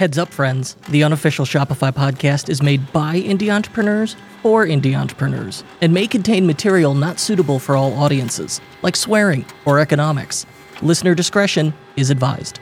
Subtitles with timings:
[0.00, 0.76] Heads up, friends.
[0.88, 6.46] The unofficial Shopify podcast is made by indie entrepreneurs for indie entrepreneurs and may contain
[6.46, 10.46] material not suitable for all audiences, like swearing or economics.
[10.80, 12.60] Listener discretion is advised.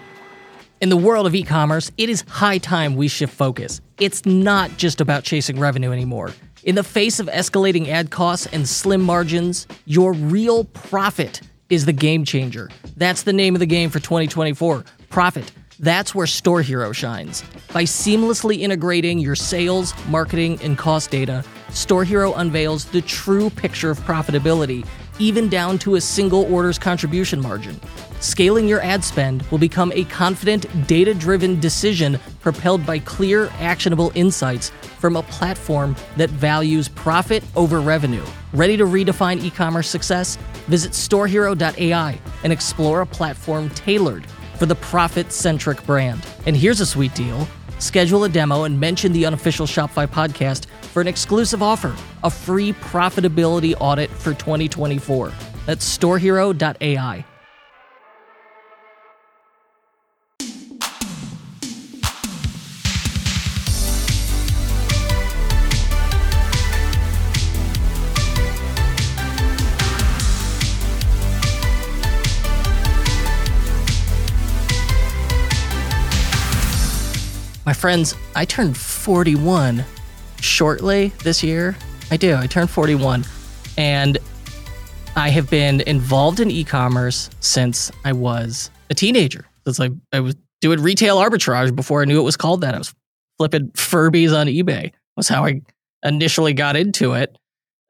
[0.80, 3.80] In the world of e commerce, it is high time we shift focus.
[4.00, 6.32] It's not just about chasing revenue anymore.
[6.64, 11.93] In the face of escalating ad costs and slim margins, your real profit is the
[11.93, 12.68] game changer.
[12.96, 15.52] That's the name of the game for 2024 profit.
[15.81, 17.45] That's where StoreHero shines.
[17.73, 24.00] By seamlessly integrating your sales, marketing, and cost data, StoreHero unveils the true picture of
[24.00, 24.85] profitability,
[25.21, 27.81] even down to a single order's contribution margin.
[28.19, 34.11] Scaling your ad spend will become a confident, data driven decision propelled by clear, actionable
[34.17, 38.25] insights from a platform that values profit over revenue.
[38.53, 40.36] Ready to redefine e commerce success?
[40.67, 44.27] Visit storehero.ai and explore a platform tailored
[44.58, 46.27] for the profit centric brand.
[46.47, 47.47] And here's a sweet deal
[47.78, 52.72] schedule a demo and mention the unofficial Shopify podcast for an exclusive offer a free
[52.72, 55.33] profitability audit for 2024.
[55.66, 57.24] That's storehero.ai.
[77.78, 79.84] friends, I turned 41
[80.40, 81.76] shortly this year.
[82.10, 82.34] I do.
[82.34, 83.24] I turned 41
[83.76, 84.18] and
[85.14, 89.46] I have been involved in e-commerce since I was a teenager.
[89.64, 92.74] It's like I was doing retail arbitrage before I knew it was called that.
[92.74, 92.94] I was
[93.38, 94.92] flipping Furbies on eBay.
[95.16, 95.62] Was how I
[96.04, 97.38] initially got into it.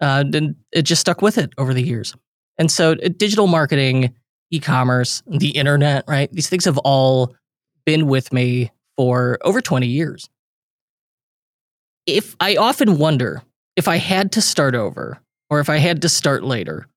[0.01, 2.15] Uh, and it just stuck with it over the years.
[2.59, 4.15] And so uh, digital marketing,
[4.51, 6.31] e-commerce, the internet, right?
[6.33, 7.35] These things have all
[7.85, 10.29] been with me for over 20 years.
[12.05, 13.43] If I often wonder
[13.77, 16.89] if I had to start over or if I had to start later,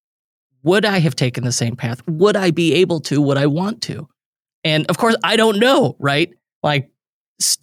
[0.64, 2.02] would I have taken the same path?
[2.08, 3.22] Would I be able to?
[3.22, 4.10] Would I want to?
[4.64, 6.34] And of course, I don't know, right?
[6.64, 6.90] Like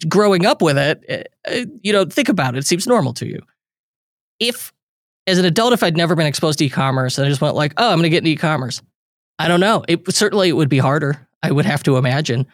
[0.07, 2.59] growing up with it, eh, eh, you know, think about it.
[2.59, 3.41] It seems normal to you.
[4.39, 4.71] If,
[5.27, 7.73] as an adult, if I'd never been exposed to e-commerce and I just went like,
[7.75, 8.81] oh, I'm going to get into e-commerce,
[9.37, 9.83] I don't know.
[9.89, 11.27] It certainly it would be harder.
[11.43, 12.45] I would have to imagine.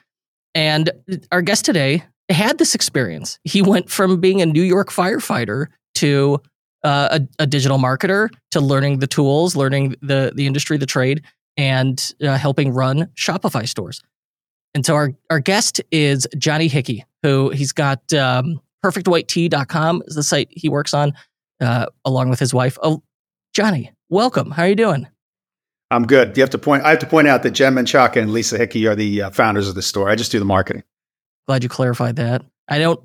[0.55, 0.89] And
[1.31, 3.37] our guest today had this experience.
[3.43, 6.41] He went from being a New York firefighter to
[6.83, 11.23] uh, a, a, digital marketer to learning the tools, learning the the industry, the trade,
[11.57, 14.01] and uh, helping run Shopify stores.
[14.75, 20.23] And so our our guest is Johnny Hickey, who he's got um, perfectwhitetee.com is the
[20.23, 21.13] site he works on,
[21.59, 22.77] uh, along with his wife.
[22.83, 23.01] Oh,
[23.53, 24.51] Johnny, welcome.
[24.51, 25.07] How are you doing?
[25.91, 26.35] I'm good.
[26.35, 26.83] You have to point.
[26.83, 29.67] I have to point out that Jen Menchaca and Lisa Hickey are the uh, founders
[29.67, 30.09] of the store.
[30.09, 30.83] I just do the marketing.
[31.47, 32.43] Glad you clarified that.
[32.67, 32.99] I don't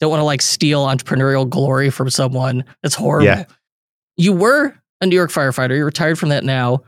[0.00, 2.64] don't want to like steal entrepreneurial glory from someone.
[2.82, 3.26] That's horrible.
[3.26, 3.44] Yeah.
[4.16, 5.76] You were a New York firefighter.
[5.76, 6.82] You're retired from that now.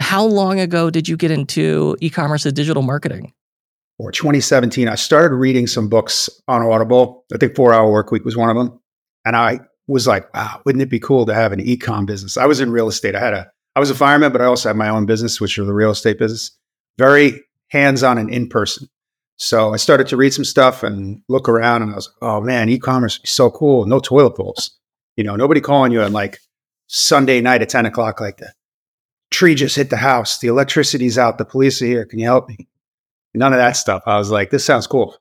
[0.00, 3.32] How long ago did you get into e-commerce and digital marketing?
[3.98, 7.26] Or 2017, I started reading some books on Audible.
[7.34, 8.80] I think Four Hour Work Week was one of them,
[9.26, 12.46] and I was like, "Wow, wouldn't it be cool to have an e-com business?" I
[12.46, 13.14] was in real estate.
[13.14, 15.56] I had a I was a fireman, but I also had my own business, which
[15.56, 16.50] was the real estate business.
[16.98, 18.88] Very hands on and in person.
[19.36, 22.40] So I started to read some stuff and look around, and I was like, oh
[22.40, 23.86] man, e commerce is so cool.
[23.86, 24.78] No toilet bowls.
[25.16, 26.38] You know, nobody calling you on like
[26.88, 28.52] Sunday night at 10 o'clock, like the
[29.30, 32.04] tree just hit the house, the electricity's out, the police are here.
[32.04, 32.68] Can you help me?
[33.32, 34.02] None of that stuff.
[34.06, 35.16] I was like, this sounds cool.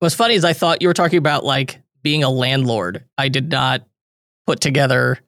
[0.00, 3.04] What's funny is I thought you were talking about like being a landlord.
[3.16, 3.86] I did not
[4.46, 5.18] put together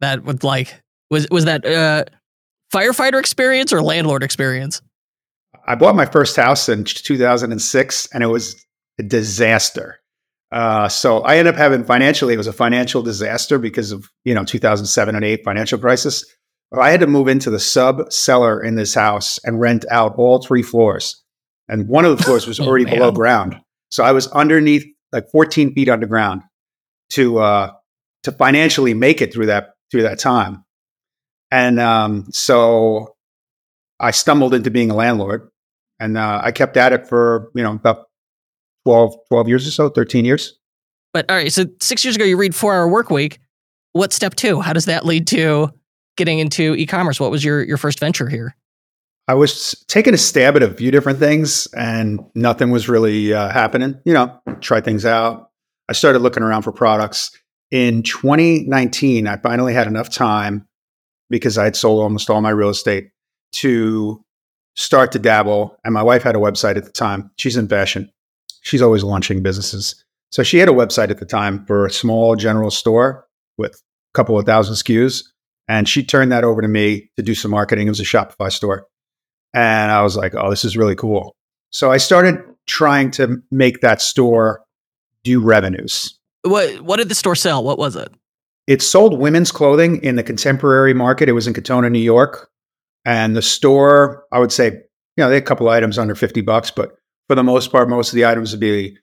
[0.00, 0.82] that with like
[1.14, 2.04] was was that uh,
[2.74, 4.82] firefighter experience or landlord experience?
[5.66, 8.62] I bought my first house in 2006, and it was
[8.98, 10.00] a disaster.
[10.52, 14.34] Uh, so I ended up having financially, it was a financial disaster because of you
[14.34, 16.24] know 2007 and eight financial crisis.
[16.76, 20.42] I had to move into the sub cellar in this house and rent out all
[20.42, 21.22] three floors,
[21.68, 23.60] and one of the floors was oh, already oh, below ground.
[23.90, 26.42] So I was underneath, like 14 feet underground,
[27.10, 27.72] to uh,
[28.24, 30.63] to financially make it through that through that time.
[31.54, 33.14] And um, so
[34.00, 35.48] I stumbled into being a landlord
[36.00, 38.06] and uh, I kept at it for, you know, about
[38.86, 40.58] 12, 12 years or so, 13 years.
[41.12, 43.38] But all right, so six years ago, you read Four Hour Work Week.
[43.92, 44.60] What's step two?
[44.62, 45.70] How does that lead to
[46.16, 47.20] getting into e-commerce?
[47.20, 48.56] What was your, your first venture here?
[49.28, 53.48] I was taking a stab at a few different things and nothing was really uh,
[53.50, 54.00] happening.
[54.04, 55.50] You know, try things out.
[55.88, 57.30] I started looking around for products.
[57.70, 60.66] In 2019, I finally had enough time
[61.34, 63.10] because I had sold almost all my real estate
[63.54, 64.24] to
[64.76, 65.76] start to dabble.
[65.84, 67.28] And my wife had a website at the time.
[67.38, 68.08] She's in fashion.
[68.62, 70.04] she's always launching businesses.
[70.30, 73.26] So she had a website at the time for a small general store
[73.58, 75.24] with a couple of thousand SKUs.
[75.66, 77.88] And she turned that over to me to do some marketing.
[77.88, 78.86] It was a Shopify store.
[79.52, 81.34] And I was like, oh, this is really cool.
[81.70, 84.62] So I started trying to make that store
[85.24, 86.16] do revenues.
[86.42, 87.64] What what did the store sell?
[87.64, 88.12] What was it?
[88.66, 91.28] It sold women's clothing in the contemporary market.
[91.28, 92.50] It was in Katonah, New York.
[93.04, 94.82] And the store, I would say, you
[95.18, 96.92] know, they had a couple items under 50 bucks, but
[97.28, 98.96] for the most part, most of the items would be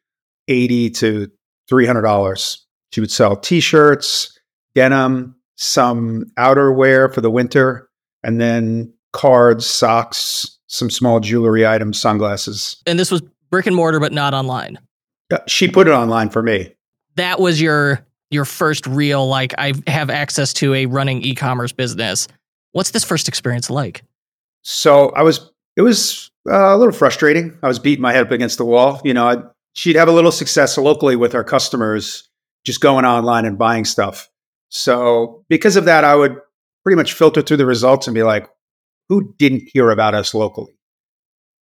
[0.48, 1.32] 80 to
[1.72, 2.58] $300.
[2.92, 4.38] She would sell t shirts,
[4.76, 7.90] denim, some outerwear for the winter,
[8.24, 12.82] and then cards, socks, some small jewelry items, sunglasses.
[12.86, 14.80] And this was brick and mortar, but not online.
[15.32, 16.74] Uh, She put it online for me.
[17.16, 22.28] That was your your first real like I have access to a running e-commerce business.
[22.72, 24.04] What's this first experience like?
[24.64, 27.58] So I was, it was uh, a little frustrating.
[27.62, 29.02] I was beating my head up against the wall.
[29.04, 29.38] You know, I,
[29.74, 32.30] she'd have a little success locally with our customers
[32.66, 34.30] just going online and buying stuff.
[34.70, 36.38] So because of that, I would
[36.84, 38.48] pretty much filter through the results and be like,
[39.10, 40.74] who didn't hear about us locally?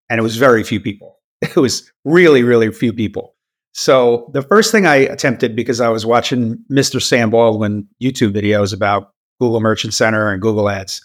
[0.09, 1.17] And it was very few people.
[1.41, 3.33] It was really, really few people.
[3.79, 7.01] So the first thing I attempted because I was watching Mr.
[7.01, 11.01] Sam Baldwin YouTube videos about Google Merchant Center and Google Ads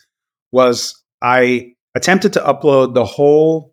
[0.50, 3.72] was I attempted to upload the whole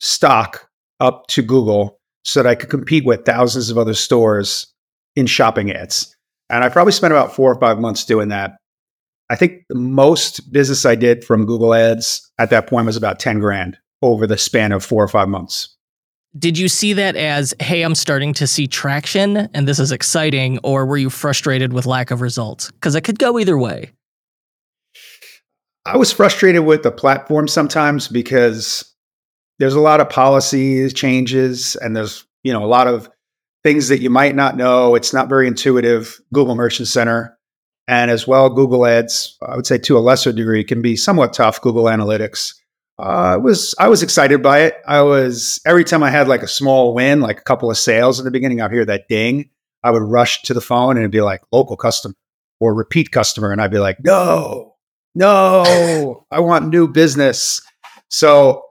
[0.00, 0.68] stock
[1.00, 4.66] up to Google so that I could compete with thousands of other stores
[5.16, 6.14] in shopping ads.
[6.50, 8.58] And I probably spent about four or five months doing that.
[9.30, 13.20] I think the most business I did from Google Ads at that point was about
[13.20, 15.77] 10 grand over the span of four or five months.
[16.38, 20.58] Did you see that as, hey, I'm starting to see traction and this is exciting,
[20.62, 22.70] or were you frustrated with lack of results?
[22.70, 23.92] Because it could go either way.
[25.84, 28.94] I was frustrated with the platform sometimes because
[29.58, 33.08] there's a lot of policies changes and there's you know a lot of
[33.64, 34.94] things that you might not know.
[34.94, 36.20] It's not very intuitive.
[36.32, 37.38] Google Merchant Center
[37.88, 41.32] and as well Google Ads, I would say to a lesser degree, can be somewhat
[41.32, 41.60] tough.
[41.62, 42.54] Google Analytics.
[42.98, 44.74] Uh, it was I was excited by it.
[44.86, 48.18] I was every time I had like a small win, like a couple of sales
[48.18, 49.50] in the beginning, I'd hear that ding.
[49.84, 52.14] I would rush to the phone and it'd be like local customer
[52.60, 54.74] or repeat customer, and I'd be like, no,
[55.14, 57.62] no, I want new business.
[58.10, 58.64] So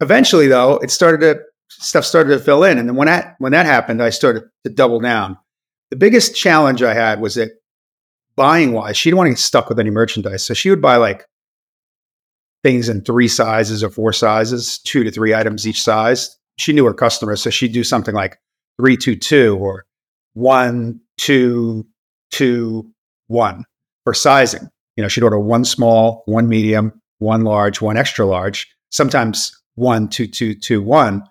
[0.00, 3.52] eventually, though, it started to stuff started to fill in, and then when that when
[3.52, 5.38] that happened, I started to double down.
[5.90, 7.50] The biggest challenge I had was that
[8.34, 10.96] buying wise, she didn't want to get stuck with any merchandise, so she would buy
[10.96, 11.26] like
[12.62, 16.36] things in three sizes or four sizes, two to three items each size.
[16.58, 18.38] She knew her customers, so she'd do something like
[18.78, 19.84] three, two, two, or
[20.34, 21.86] one, two,
[22.30, 22.90] two,
[23.26, 23.64] one
[24.04, 24.68] for sizing.
[24.96, 30.08] You know, she'd order one small, one medium, one large, one extra large, sometimes one,
[30.08, 31.24] two, two, two, one.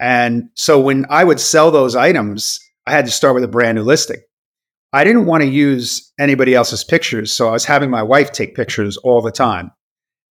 [0.00, 3.76] And so when I would sell those items, I had to start with a brand
[3.76, 4.20] new listing.
[4.92, 7.32] I didn't want to use anybody else's pictures.
[7.32, 9.70] So I was having my wife take pictures all the time.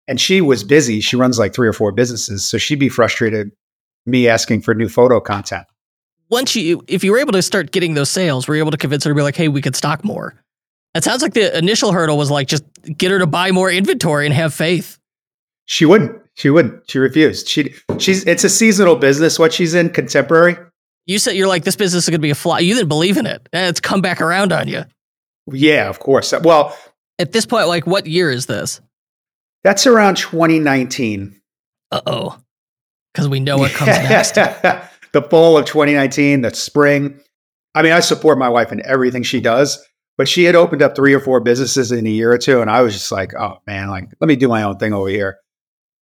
[0.08, 1.00] And she was busy.
[1.00, 2.46] She runs like three or four businesses.
[2.46, 3.52] So she'd be frustrated
[4.06, 5.66] me asking for new photo content.
[6.30, 8.78] Once you, if you were able to start getting those sales, were you able to
[8.78, 10.34] convince her to be like, hey, we could stock more?
[10.96, 12.64] It sounds like the initial hurdle was like just
[12.98, 15.00] get her to buy more inventory and have faith.
[15.66, 16.20] She wouldn't.
[16.36, 16.90] She wouldn't.
[16.90, 17.48] She refused.
[17.48, 19.40] She she's it's a seasonal business.
[19.40, 20.58] What she's in, contemporary.
[21.06, 22.60] You said you're like this business is going to be a fly.
[22.60, 23.48] You didn't believe in it.
[23.54, 24.84] And it's come back around on you.
[25.52, 26.34] Yeah, of course.
[26.44, 26.78] Well,
[27.20, 28.82] At this point, like what year is this?
[29.64, 31.40] That's around 2019.
[31.92, 32.40] Uh oh,
[33.14, 34.36] because we know what comes next.
[34.36, 37.20] the fall of 2019, the spring.
[37.76, 39.84] I mean, I support my wife in everything she does,
[40.18, 42.70] but she had opened up three or four businesses in a year or two, and
[42.70, 45.38] I was just like, oh man, like let me do my own thing over here.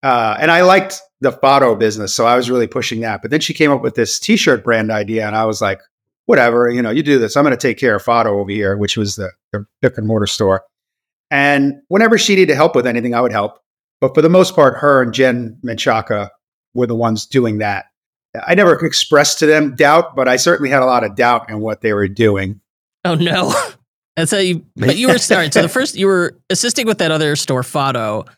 [0.02, 3.20] Uh, and I liked the photo business, so I was really pushing that.
[3.22, 5.80] But then she came up with this T-shirt brand idea, and I was like,
[6.24, 7.36] whatever, you know, you do this.
[7.36, 10.06] I'm going to take care of photo over here, which was the, the brick and
[10.06, 10.62] mortar store.
[11.30, 13.58] And whenever she needed help with anything, I would help.
[14.00, 16.30] But for the most part, her and Jen Menchaca
[16.74, 17.86] were the ones doing that.
[18.46, 21.60] I never expressed to them doubt, but I certainly had a lot of doubt in
[21.60, 22.60] what they were doing.
[23.04, 23.54] Oh no.
[24.16, 25.50] That's how you but you were starting.
[25.50, 28.28] So the first you were assisting with that other store, Fado.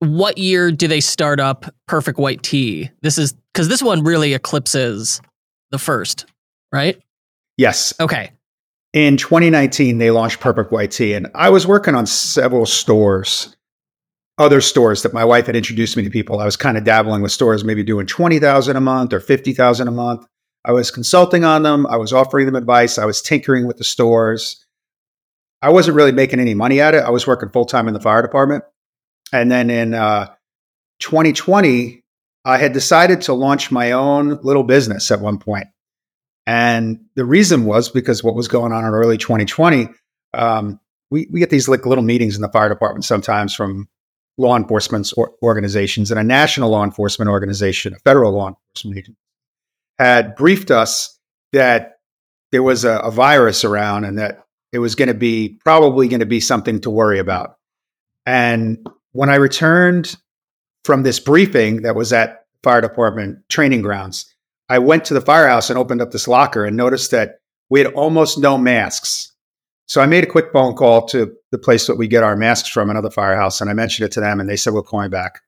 [0.00, 2.90] What year do they start up Perfect White Tee?
[3.02, 5.20] This is because this one really eclipses
[5.70, 6.26] the first,
[6.72, 7.00] right?
[7.56, 7.92] Yes.
[7.98, 8.30] Okay.
[8.94, 13.54] In 2019, they launched Perfect White Tee, and I was working on several stores,
[14.38, 16.40] other stores that my wife had introduced me to people.
[16.40, 19.90] I was kind of dabbling with stores, maybe doing 20,000 a month or 50,000 a
[19.90, 20.26] month.
[20.64, 21.86] I was consulting on them.
[21.86, 22.98] I was offering them advice.
[22.98, 24.64] I was tinkering with the stores.
[25.60, 27.04] I wasn't really making any money at it.
[27.04, 28.64] I was working full time in the fire department.
[29.32, 30.34] And then in uh,
[31.00, 32.02] 2020,
[32.44, 35.66] I had decided to launch my own little business at one point.
[36.48, 39.90] And the reason was because what was going on in early 2020,
[40.32, 43.86] um, we, we get these like little meetings in the fire department sometimes from
[44.38, 49.18] law enforcement or organizations and a national law enforcement organization, a federal law enforcement agency,
[49.98, 51.18] had briefed us
[51.52, 51.98] that
[52.50, 56.20] there was a, a virus around and that it was going to be probably going
[56.20, 57.56] to be something to worry about.
[58.24, 60.16] And when I returned
[60.86, 64.34] from this briefing that was at fire department training grounds,
[64.68, 67.92] I went to the firehouse and opened up this locker and noticed that we had
[67.94, 69.32] almost no masks.
[69.86, 72.68] So I made a quick phone call to the place that we get our masks
[72.68, 75.40] from, another firehouse, and I mentioned it to them, and they said we'll call back.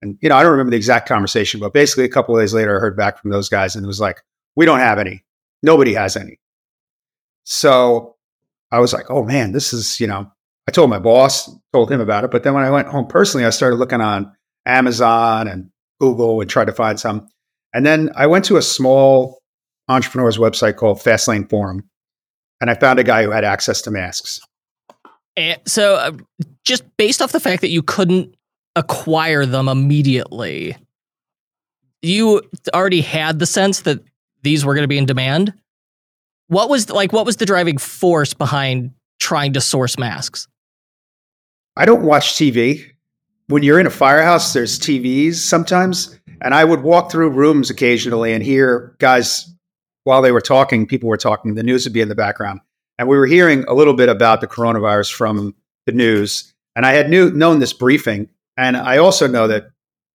[0.00, 2.54] And you know, I don't remember the exact conversation, but basically, a couple of days
[2.54, 4.22] later, I heard back from those guys, and it was like,
[4.56, 5.24] "We don't have any.
[5.62, 6.40] Nobody has any."
[7.44, 8.16] So
[8.70, 10.30] I was like, "Oh man, this is you know."
[10.68, 13.44] I told my boss, told him about it, but then when I went home personally,
[13.44, 14.32] I started looking on
[14.64, 17.28] Amazon and Google and tried to find some.
[17.74, 19.40] And then I went to a small
[19.88, 21.88] entrepreneur's website called Fastlane Forum,
[22.60, 24.40] and I found a guy who had access to masks.
[25.36, 26.12] And so, uh,
[26.64, 28.34] just based off the fact that you couldn't
[28.76, 30.76] acquire them immediately,
[32.02, 32.42] you
[32.74, 34.00] already had the sense that
[34.42, 35.54] these were going to be in demand.
[36.48, 37.12] What was like?
[37.12, 40.48] What was the driving force behind trying to source masks?
[41.76, 42.91] I don't watch TV.
[43.48, 48.32] When you're in a firehouse, there's TVs sometimes, and I would walk through rooms occasionally
[48.32, 49.52] and hear guys
[50.04, 50.86] while they were talking.
[50.86, 51.54] People were talking.
[51.54, 52.60] The news would be in the background,
[52.98, 55.54] and we were hearing a little bit about the coronavirus from
[55.86, 56.52] the news.
[56.74, 59.66] And I had knew, known this briefing, and I also know that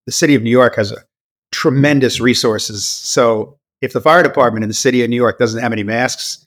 [0.06, 1.04] the city of New York has a
[1.52, 2.86] tremendous resources.
[2.86, 6.46] So if the fire department in the city of New York doesn't have any masks,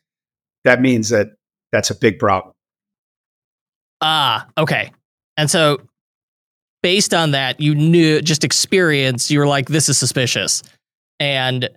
[0.64, 1.28] that means that
[1.72, 2.54] that's a big problem.
[4.00, 4.90] Ah, okay.
[5.36, 5.80] And so
[6.82, 10.62] based on that, you knew just experience, you were like, this is suspicious.
[11.18, 11.68] And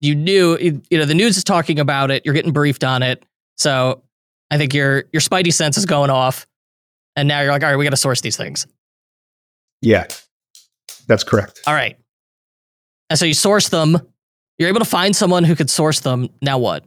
[0.00, 3.24] you knew, you know, the news is talking about it, you're getting briefed on it.
[3.56, 4.02] So
[4.50, 6.46] I think your your spidey sense is going off.
[7.16, 8.66] And now you're like, all right, we got to source these things.
[9.80, 10.06] Yeah,
[11.06, 11.60] that's correct.
[11.66, 11.98] All right.
[13.10, 13.98] And so you source them.
[14.58, 16.28] You're able to find someone who could source them.
[16.40, 16.84] Now what?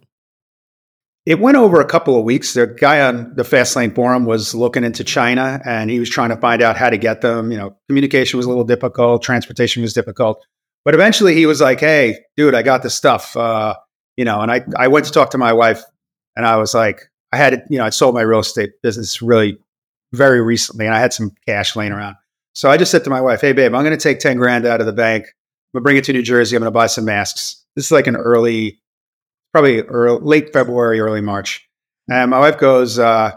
[1.25, 2.53] It went over a couple of weeks.
[2.53, 6.37] The guy on the Fastlane forum was looking into China and he was trying to
[6.37, 7.51] find out how to get them.
[7.51, 10.45] You know, communication was a little difficult, transportation was difficult.
[10.83, 13.35] But eventually he was like, hey, dude, I got this stuff.
[13.35, 13.75] Uh,
[14.17, 15.81] you know, and I, I went to talk to my wife
[16.35, 17.01] and I was like,
[17.31, 19.57] I had, it, you know, I sold my real estate business really
[20.13, 22.17] very recently and I had some cash laying around.
[22.53, 24.65] So I just said to my wife, hey, babe, I'm going to take 10 grand
[24.65, 25.23] out of the bank.
[25.25, 26.55] I'm going to bring it to New Jersey.
[26.55, 27.65] I'm going to buy some masks.
[27.75, 28.79] This is like an early
[29.55, 31.65] probably early, late February, early March.
[32.11, 33.31] And my wife goes, uh,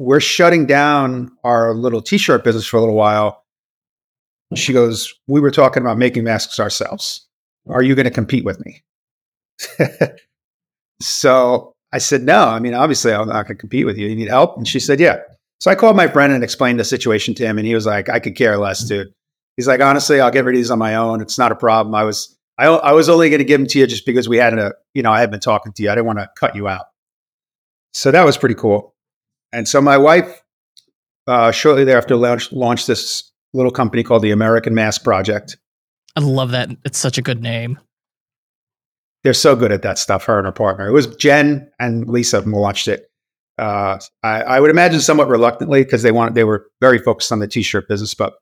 [0.00, 3.44] We're shutting down our little t shirt business for a little while.
[4.56, 7.28] She goes, We were talking about making masks ourselves.
[7.68, 8.82] Are you going to compete with me?
[11.00, 12.48] so I said, No.
[12.48, 14.08] I mean, obviously, I'm not going to compete with you.
[14.08, 14.56] You need help?
[14.56, 15.20] And she said, Yeah.
[15.60, 17.58] So I called my friend and explained the situation to him.
[17.58, 19.14] And he was like, I could care less, dude.
[19.56, 21.20] He's like, Honestly, I'll get rid of these on my own.
[21.20, 21.94] It's not a problem.
[21.94, 24.36] I was I, I was only going to give them to you just because we
[24.36, 25.90] had a, you know, I had been talking to you.
[25.90, 26.86] I didn't want to cut you out.
[27.92, 28.94] So that was pretty cool.
[29.52, 30.42] And so my wife,
[31.26, 35.56] uh, shortly thereafter, launched, launched this little company called the American Mask Project.
[36.16, 36.70] I love that.
[36.84, 37.78] It's such a good name.
[39.22, 40.86] They're so good at that stuff, her and her partner.
[40.86, 43.10] It was Jen and Lisa who launched it.
[43.56, 47.38] Uh, I, I, would imagine somewhat reluctantly because they wanted they were very focused on
[47.38, 48.34] the t-shirt business, but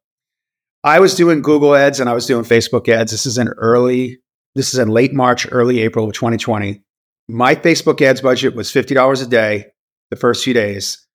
[0.85, 3.13] I was doing Google ads and I was doing Facebook ads.
[3.13, 4.19] This is in early,
[4.55, 6.83] this is in late March, early April of 2020.
[7.29, 9.67] My Facebook ads budget was $50 a day
[10.11, 11.07] the first few days.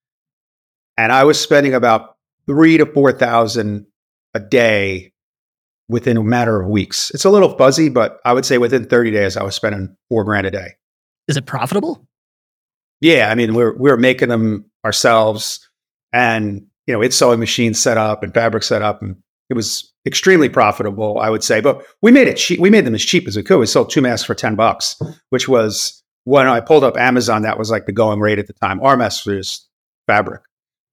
[0.98, 3.86] And I was spending about three to 4,000
[4.34, 5.12] a day
[5.90, 7.12] within a matter of weeks.
[7.12, 10.24] It's a little fuzzy, but I would say within 30 days, I was spending four
[10.24, 10.76] grand a day.
[11.28, 12.08] Is it profitable?
[13.02, 13.30] Yeah.
[13.30, 15.70] I mean, we're, we're making them ourselves
[16.14, 19.18] and, you know, it's sewing machines set up and fabric set up and
[19.50, 21.62] it was extremely profitable, I would say.
[21.62, 22.60] But we made it cheap.
[22.60, 23.60] We made them as cheap as we could.
[23.60, 25.00] We sold two masks for 10 bucks,
[25.30, 28.54] which was when I pulled up Amazon, that was like the going rate at the
[28.54, 28.82] time.
[28.82, 29.66] Our masks was
[30.08, 30.42] fabric.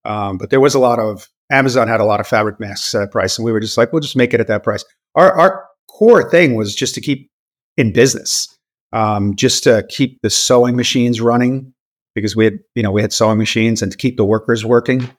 [0.04, 3.00] Um, but there was a lot of, Amazon had a lot of fabric masks at
[3.00, 3.36] that price.
[3.36, 4.84] And we were just like, we'll just make it at that price.
[5.16, 7.30] Our, our core thing was just to keep
[7.76, 8.56] in business,
[8.92, 11.74] um, just to keep the sewing machines running
[12.14, 15.10] because we had, you know, we had sewing machines and to keep the workers working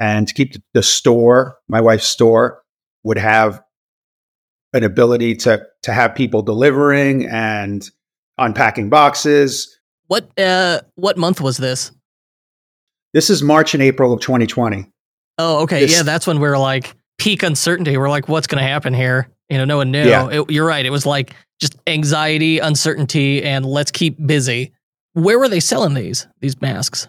[0.00, 2.62] and to keep the store, my wife's store,
[3.04, 3.62] would have
[4.72, 7.88] an ability to to have people delivering and
[8.36, 9.78] unpacking boxes.
[10.06, 11.92] What uh what month was this?
[13.14, 14.86] This is March and April of 2020.
[15.38, 15.80] Oh, okay.
[15.80, 17.96] This, yeah, that's when we are like peak uncertainty.
[17.96, 19.28] We're like, what's going to happen here?
[19.48, 20.06] You know, no one knew.
[20.06, 20.28] Yeah.
[20.28, 20.84] It, you're right.
[20.84, 24.72] It was like just anxiety, uncertainty, and let's keep busy.
[25.14, 27.08] Where were they selling these these masks?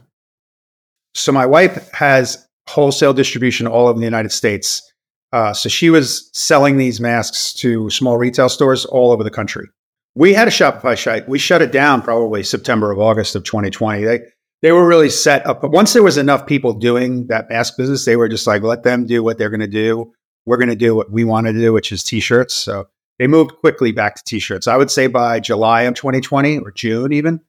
[1.16, 4.89] So my wife has wholesale distribution all over the United States.
[5.32, 9.68] Uh, so she was selling these masks to small retail stores all over the country.
[10.16, 11.30] We had a Shopify site.
[11.30, 14.04] We shut it down probably September of August of 2020.
[14.04, 14.22] They
[14.62, 15.62] they were really set up.
[15.62, 18.84] But once there was enough people doing that mask business, they were just like, let
[18.84, 20.12] them do what they're going to do.
[20.46, 22.56] We're going to do what we want to do, which is t-shirts.
[22.56, 22.88] So
[23.20, 24.68] they moved quickly back to t-shirts.
[24.68, 27.40] I would say by July of 2020 or June even,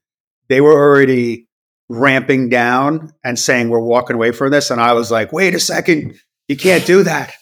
[0.49, 1.49] they were already
[1.89, 4.71] ramping down and saying we're walking away from this.
[4.71, 6.15] And I was like, wait a second,
[6.47, 7.33] you can't do that.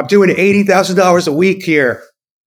[0.00, 2.02] I'm doing eighty thousand dollars a week here.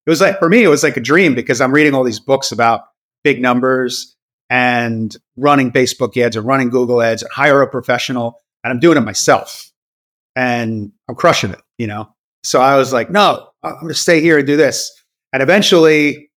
[0.07, 2.19] It was like for me, it was like a dream because I'm reading all these
[2.19, 2.81] books about
[3.23, 4.15] big numbers
[4.49, 8.97] and running Facebook ads and running Google ads and hire a professional, and I'm doing
[8.97, 9.71] it myself,
[10.35, 11.61] and I'm crushing it.
[11.77, 14.91] You know, so I was like, no, I'm going to stay here and do this.
[15.31, 16.31] And eventually,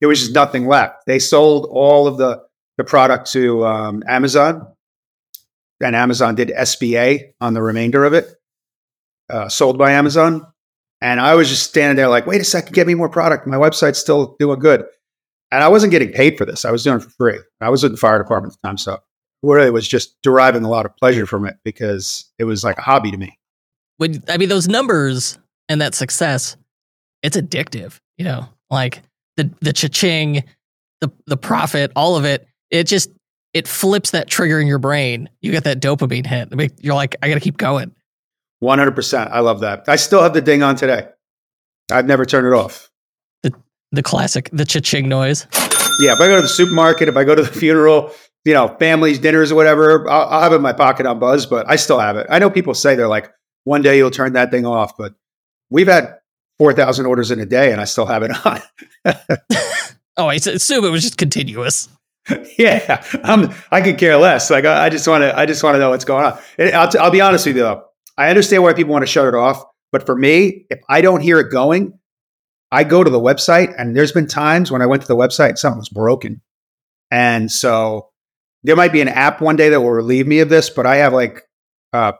[0.00, 1.04] there was just nothing left.
[1.06, 2.42] They sold all of the
[2.78, 4.68] the product to um, Amazon,
[5.82, 8.32] and Amazon did SBA on the remainder of it,
[9.28, 10.46] uh, sold by Amazon.
[11.00, 13.46] And I was just standing there like, wait a second, get me more product.
[13.46, 14.84] My website's still doing good.
[15.50, 16.64] And I wasn't getting paid for this.
[16.64, 17.38] I was doing it for free.
[17.60, 18.78] I was in the fire department at the time.
[18.78, 18.98] So
[19.42, 22.82] really was just deriving a lot of pleasure from it because it was like a
[22.82, 23.38] hobby to me.
[23.96, 25.38] When I mean those numbers
[25.68, 26.56] and that success,
[27.22, 27.98] it's addictive.
[28.18, 29.02] You know, like
[29.36, 30.44] the the cha-ching,
[31.00, 32.46] the the profit, all of it.
[32.70, 33.10] It just
[33.52, 35.28] it flips that trigger in your brain.
[35.40, 36.74] You get that dopamine hit.
[36.80, 37.94] You're like, I got to keep going.
[38.62, 39.30] 100%.
[39.30, 39.84] I love that.
[39.88, 41.08] I still have the ding on today.
[41.90, 42.90] I've never turned it off.
[43.42, 43.52] The
[43.92, 45.46] the classic, the cha-ching noise.
[46.00, 48.12] Yeah, if I go to the supermarket, if I go to the funeral,
[48.44, 51.46] you know, families, dinners, or whatever, I'll, I'll have it in my pocket on Buzz,
[51.46, 52.26] but I still have it.
[52.30, 53.30] I know people say they're like,
[53.64, 55.14] one day you'll turn that thing off, but
[55.68, 56.18] we've had
[56.58, 58.60] 4,000 orders in a day and I still have it on.
[60.16, 61.88] oh, I assume it was just continuous.
[62.58, 64.50] yeah, I'm, I could care less.
[64.50, 66.38] Like, I, I just want to, I just want to know what's going on.
[66.74, 67.84] I'll, t- I'll be honest with you though.
[68.20, 71.22] I understand why people want to shut it off, but for me, if I don't
[71.22, 71.98] hear it going,
[72.70, 75.56] I go to the website, and there's been times when I went to the website,
[75.56, 76.42] something was broken,
[77.10, 78.10] and so
[78.62, 80.68] there might be an app one day that will relieve me of this.
[80.68, 81.40] But I have like,
[81.94, 82.12] uh,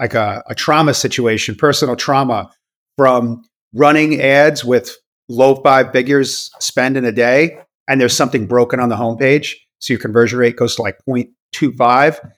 [0.00, 2.50] like a, a trauma situation, personal trauma
[2.96, 4.96] from running ads with
[5.28, 9.92] low five figures spend in a day, and there's something broken on the homepage, so
[9.92, 12.32] your conversion rate goes to like 0.25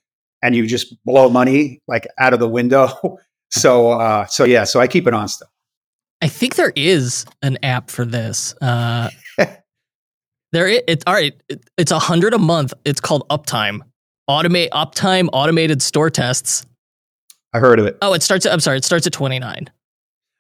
[0.44, 3.18] and you just blow money like out of the window.
[3.50, 5.48] so uh, so yeah, so I keep it on still.
[6.22, 8.54] I think there is an app for this.
[8.60, 9.10] Uh,
[10.52, 11.34] there, it, it's all right.
[11.48, 12.74] It, it's a hundred a month.
[12.84, 13.80] It's called Uptime.
[14.30, 16.64] Automate Uptime automated store tests.
[17.52, 17.96] I heard of it.
[18.02, 18.46] Oh, it starts.
[18.46, 18.78] At, I'm sorry.
[18.78, 19.70] It starts at 29.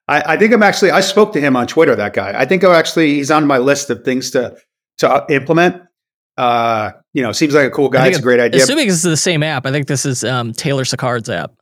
[0.06, 0.90] I, I think I'm actually.
[0.90, 1.96] I spoke to him on Twitter.
[1.96, 2.38] That guy.
[2.38, 3.14] I think I'm actually.
[3.14, 4.56] He's on my list of things to
[4.98, 5.82] to implement.
[6.36, 8.08] Uh, you know, seems like a cool guy.
[8.08, 8.62] It's a great idea.
[8.62, 11.52] Assuming this is the same app, I think this is um, Taylor Sicard's app.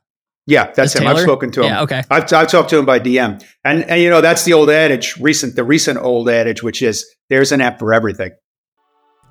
[0.45, 1.07] Yeah, that's Is him.
[1.07, 1.67] I've spoken to him.
[1.67, 2.03] Yeah, okay.
[2.09, 5.17] I've, I've talked to him by DM, and and you know that's the old adage,
[5.17, 8.31] recent the recent old adage, which is there's an app for everything.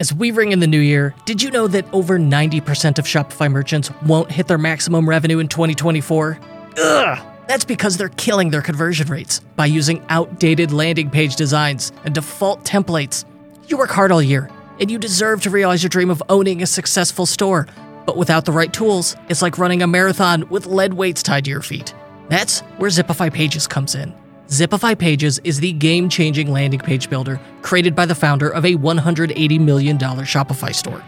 [0.01, 3.53] As we ring in the new year, did you know that over 90% of Shopify
[3.53, 6.39] merchants won't hit their maximum revenue in 2024?
[6.79, 7.27] Ugh!
[7.47, 12.65] That's because they're killing their conversion rates by using outdated landing page designs and default
[12.65, 13.27] templates.
[13.69, 14.49] You work hard all year,
[14.83, 17.69] and you deserve to realize your dream of owning a successful store.
[18.05, 21.51] But without the right tools, it's like running a marathon with lead weights tied to
[21.53, 21.95] your feet.
[22.29, 24.13] That's where Zipify Pages comes in.
[24.49, 28.75] Zipify Pages is the game changing landing page builder created by the founder of a
[28.75, 31.01] $180 million Shopify store.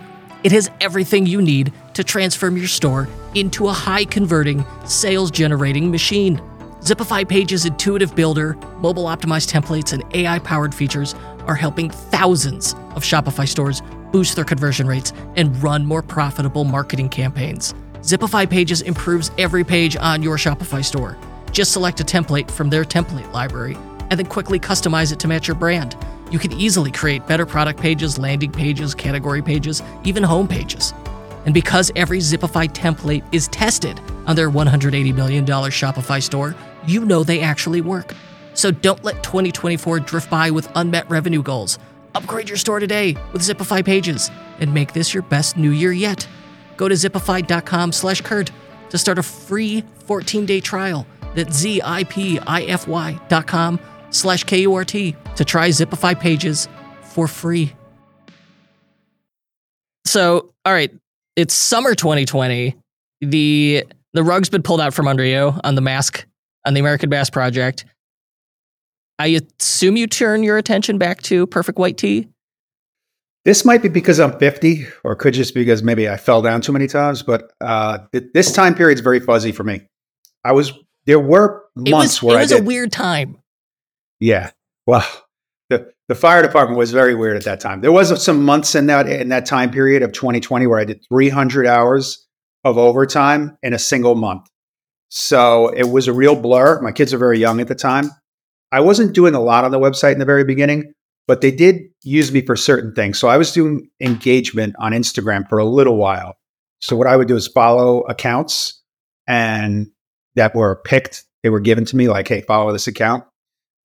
[0.45, 5.91] It has everything you need to transform your store into a high converting, sales generating
[5.91, 6.41] machine.
[6.79, 11.17] Zipify Pages' intuitive builder, mobile optimized templates, and AI powered features
[11.49, 17.09] are helping thousands of Shopify stores boost their conversion rates and run more profitable marketing
[17.09, 17.75] campaigns.
[18.01, 21.17] Zipify Pages improves every page on your Shopify store.
[21.53, 23.77] Just select a template from their template library
[24.11, 25.97] and then quickly customize it to match your brand.
[26.31, 30.93] You can easily create better product pages, landing pages, category pages, even home pages.
[31.45, 36.55] And because every Zipify template is tested on their $180 million Shopify store,
[36.87, 38.15] you know they actually work.
[38.55, 41.79] So don't let 2024 drift by with unmet revenue goals.
[42.15, 46.27] Upgrade your store today with Zipify Pages and make this your best new year yet.
[46.77, 48.51] Go to zipify.com slash Kurt
[48.91, 51.07] to start a free 14-day trial.
[51.35, 56.69] That's Z-I-P-I-F-Y dot com slash K-U-R-T to try Zipify Pages
[57.03, 57.73] for free.
[60.05, 60.93] So, all right,
[61.35, 62.77] it's summer 2020.
[63.21, 66.25] The the rug's been pulled out from under you on the mask
[66.65, 67.85] on the American Mask Project.
[69.19, 72.29] I assume you turn your attention back to Perfect White Tee.
[73.45, 76.63] This might be because I'm 50, or could just be because maybe I fell down
[76.63, 77.23] too many times.
[77.23, 79.83] But uh, th- this time period is very fuzzy for me.
[80.45, 80.73] I was
[81.05, 83.37] there were months it was, where it was I did, a weird time.
[84.19, 84.51] Yeah,
[84.87, 85.07] well,
[85.69, 87.83] the the fire department was very weird at that time.
[87.83, 91.05] There was some months in that in that time period of 2020 where I did
[91.09, 92.27] 300 hours
[92.65, 94.49] of overtime in a single month.
[95.11, 96.81] So it was a real blur.
[96.81, 98.11] My kids are very young at the time.
[98.75, 100.93] I wasn't doing a lot on the website in the very beginning,
[101.29, 103.21] but they did use me for certain things.
[103.21, 106.35] So I was doing engagement on Instagram for a little while.
[106.81, 108.83] So what I would do is follow accounts
[109.29, 109.87] and
[110.35, 113.23] that were picked, they were given to me like, hey, follow this account.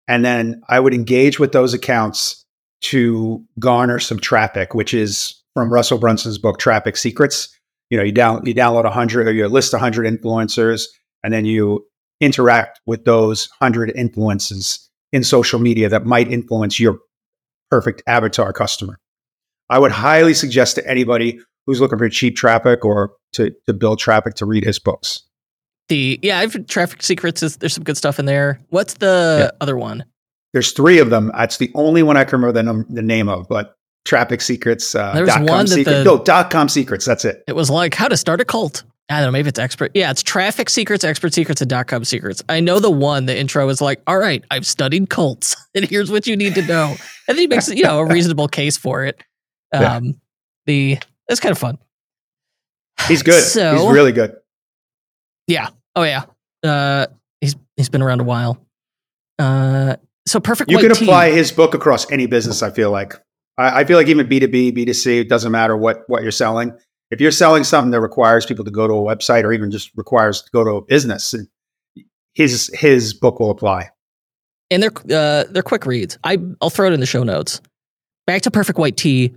[0.06, 2.44] And then I would engage with those accounts
[2.82, 7.48] to garner some traffic, which is from Russell Brunson's book, Traffic Secrets.
[7.90, 10.84] You know, you down you download 100 or you list 100 influencers,
[11.24, 11.84] and then you
[12.20, 16.98] interact with those 100 influences in social media that might influence your
[17.70, 18.98] perfect avatar customer.
[19.68, 23.98] I would highly suggest to anybody who's looking for cheap traffic or to, to build
[23.98, 25.22] traffic to read his books.
[25.88, 27.42] The yeah, I've traffic secrets.
[27.42, 28.60] Is, there's some good stuff in there.
[28.70, 29.56] What's the Yeah.
[29.60, 30.04] other one?
[30.52, 31.30] There's three of them.
[31.36, 33.74] That's the only one I can remember the, num- the name of, but
[34.04, 34.94] Traffic Secrets.
[34.94, 37.04] Uh, There was dot com one that secret- the- no, dot com secrets.
[37.04, 37.42] That's it.
[37.46, 38.84] It was like how to start a cult.
[39.08, 39.30] I don't know.
[39.30, 39.92] Maybe it's expert.
[39.94, 42.42] Yeah, it's traffic secrets, expert secrets, and dot com secrets.
[42.48, 43.26] I know the one.
[43.26, 46.62] The intro is like, all right, I've studied cults, and here's what you need to
[46.62, 46.96] know.
[47.28, 49.22] And then he makes you know a reasonable case for it.
[49.72, 49.96] Yeah.
[49.96, 50.20] Um,
[50.66, 51.78] the it's kind of fun.
[53.08, 53.42] He's good.
[53.44, 54.36] So- He's really good.
[55.46, 55.68] Yeah.
[55.94, 56.24] Oh yeah,
[56.64, 57.06] uh,
[57.40, 58.58] he's he's been around a while.
[59.38, 60.70] Uh, so perfect.
[60.70, 62.62] You can Tea- apply his book across any business.
[62.62, 63.14] I feel like.
[63.58, 66.02] I, I feel like even B two B, B two C, it doesn't matter what
[66.08, 66.72] what you're selling.
[67.10, 69.90] If you're selling something that requires people to go to a website or even just
[69.96, 71.34] requires to go to a business,
[72.34, 73.90] his his book will apply.
[74.70, 76.18] and they're uh, they're quick reads.
[76.24, 77.60] I I'll throw it in the show notes.
[78.26, 79.34] Back to Perfect White Tee.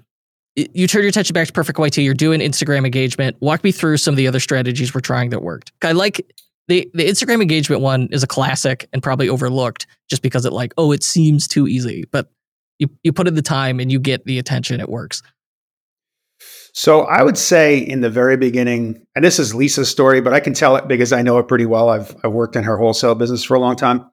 [0.56, 2.02] You turn your attention back to Perfect White Tee.
[2.02, 3.38] You're doing Instagram engagement.
[3.40, 5.72] Walk me through some of the other strategies we're trying that worked.
[5.84, 6.26] I like
[6.68, 10.74] the the Instagram engagement one is a classic and probably overlooked just because it like
[10.78, 12.32] oh it seems too easy, but
[12.80, 14.80] you you put in the time and you get the attention.
[14.80, 15.22] It works.
[16.80, 20.40] So I would say in the very beginning, and this is Lisa's story, but I
[20.40, 21.90] can tell it because I know it pretty well.
[21.90, 24.10] I've I've worked in her wholesale business for a long time.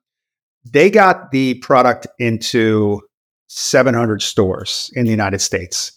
[0.64, 3.02] They got the product into
[3.46, 5.92] 700 stores in the United States.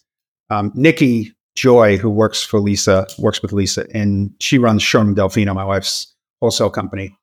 [0.52, 5.56] Um, Nikki Joy, who works for Lisa, works with Lisa, and she runs Sherman Delfino,
[5.56, 7.18] my wife's wholesale company.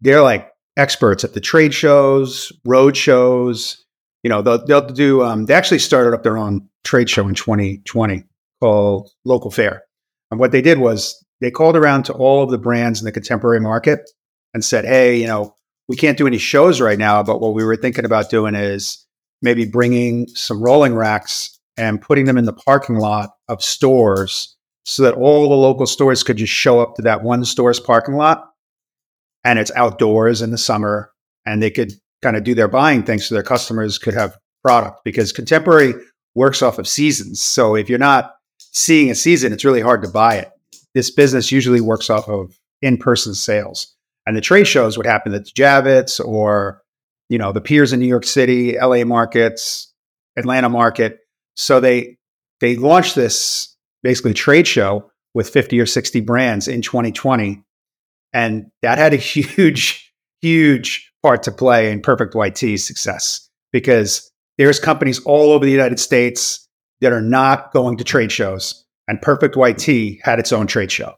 [0.00, 3.84] They're like experts at the trade shows, road shows.
[4.22, 5.24] You know, they'll, they'll do.
[5.24, 8.26] Um, they actually started up their own trade show in 2020
[8.60, 9.82] called Local Fair.
[10.30, 13.12] And what they did was they called around to all of the brands in the
[13.12, 14.08] contemporary market
[14.54, 15.54] and said, hey, you know,
[15.88, 19.04] we can't do any shows right now, but what we were thinking about doing is
[19.42, 25.02] maybe bringing some rolling racks and putting them in the parking lot of stores so
[25.02, 28.50] that all the local stores could just show up to that one store's parking lot
[29.44, 31.10] and it's outdoors in the summer
[31.46, 31.92] and they could
[32.22, 35.94] kind of do their buying things so their customers could have product because contemporary
[36.34, 37.40] works off of seasons.
[37.40, 38.32] So if you're not
[38.72, 40.50] seeing a season, it's really hard to buy it.
[40.94, 43.94] This business usually works off of in-person sales.
[44.26, 46.82] And the trade shows would happen at the Javits or,
[47.28, 49.92] you know, the piers in New York City, LA markets,
[50.36, 51.20] Atlanta market.
[51.56, 52.16] So they
[52.60, 57.62] they launched this basically trade show with 50 or 60 brands in 2020.
[58.32, 64.78] And that had a huge, huge part to play in Perfect Tee's success because there's
[64.78, 66.68] companies all over the United States
[67.00, 68.84] that are not going to trade shows.
[69.08, 69.82] And Perfect White
[70.22, 71.14] had its own trade show.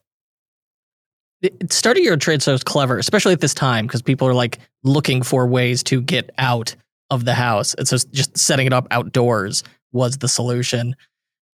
[1.43, 4.35] It- starting your own trade show is clever, especially at this time because people are
[4.35, 6.75] like looking for ways to get out
[7.11, 10.97] of the house, and so just setting it up outdoors was the solution.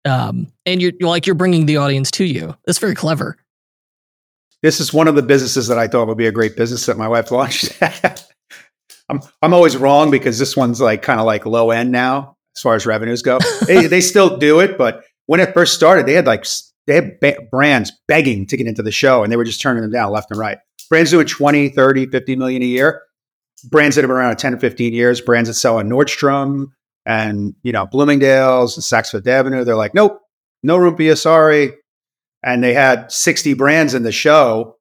[0.05, 2.55] Um, and you're, you're like you're bringing the audience to you.
[2.65, 3.37] That's very clever.
[4.63, 6.97] This is one of the businesses that I thought would be a great business that
[6.97, 7.77] my wife launched.
[9.09, 12.63] I'm I'm always wrong because this one's like kind of like low end now as
[12.63, 13.39] far as revenues go.
[13.67, 16.45] they they still do it, but when it first started, they had like
[16.87, 19.83] they had ba- brands begging to get into the show and they were just turning
[19.83, 20.59] them down left and right.
[20.91, 23.03] Brands doing 20, 30, 50 million a year.
[23.65, 26.69] Brands that have been around 10 or 15 years, brands that sell on Nordstrom
[27.05, 29.65] and, you know, Bloomingdale's and Saks Fifth Avenue.
[29.65, 30.21] They're like, nope,
[30.63, 31.73] no room you, sorry.
[32.43, 34.77] And they had 60 brands in the show.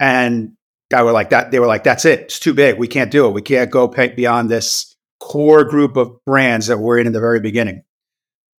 [0.00, 0.52] And
[0.92, 1.52] I were like that.
[1.52, 2.20] They were like, that's it.
[2.20, 2.78] It's too big.
[2.78, 3.32] We can't do it.
[3.32, 7.20] We can't go pay beyond this core group of brands that were in in the
[7.20, 7.82] very beginning.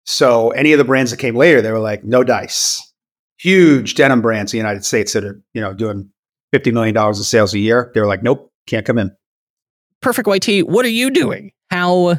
[0.06, 2.94] So any of the brands that came later, they were like, no dice.
[3.40, 6.10] Huge denim brands in the United States that are, you know, doing
[6.54, 7.92] $50 million in sales a year.
[7.94, 9.12] They were like, nope, can't come in.
[10.02, 11.52] Perfect YT, what are you doing?
[11.70, 12.16] How,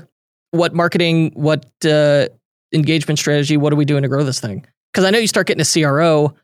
[0.51, 2.29] what marketing, what uh,
[2.73, 4.67] engagement strategy, what are we doing to grow this thing?
[4.93, 6.35] Because I know you start getting a CRO.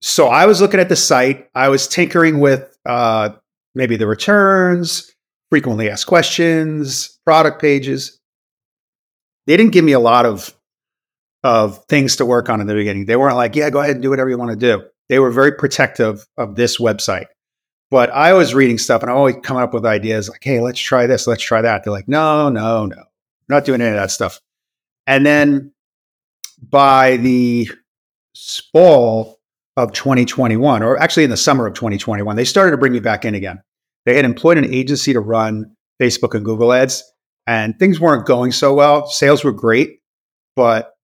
[0.00, 1.48] So I was looking at the site.
[1.54, 3.30] I was tinkering with uh,
[3.74, 5.12] maybe the returns,
[5.50, 8.18] frequently asked questions, product pages.
[9.46, 10.54] They didn't give me a lot of
[11.44, 13.06] of things to work on in the beginning.
[13.06, 15.30] They weren't like, "Yeah, go ahead and do whatever you want to do." They were
[15.30, 17.26] very protective of this website.
[17.90, 20.80] But I was reading stuff and I always come up with ideas like, "Hey, let's
[20.80, 23.04] try this, let's try that." They're like, "No, no, no,
[23.48, 24.40] not doing any of that stuff."
[25.06, 25.72] And then
[26.60, 27.70] by the
[28.72, 29.38] fall
[29.76, 33.24] of 2021, or actually in the summer of 2021, they started to bring me back
[33.24, 33.62] in again.
[34.08, 37.04] They had employed an agency to run Facebook and Google ads,
[37.46, 39.06] and things weren't going so well.
[39.06, 40.00] Sales were great,
[40.56, 40.94] but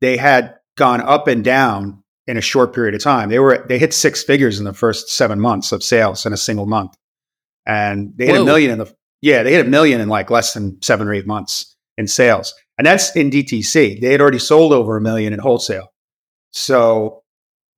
[0.00, 3.30] they had gone up and down in a short period of time.
[3.30, 6.36] They were they hit six figures in the first seven months of sales in a
[6.36, 6.94] single month,
[7.66, 8.42] and they hit Whoa.
[8.42, 11.14] a million in the yeah they hit a million in like less than seven or
[11.14, 14.00] eight months in sales, and that's in DTC.
[14.00, 15.88] They had already sold over a million in wholesale,
[16.52, 17.24] so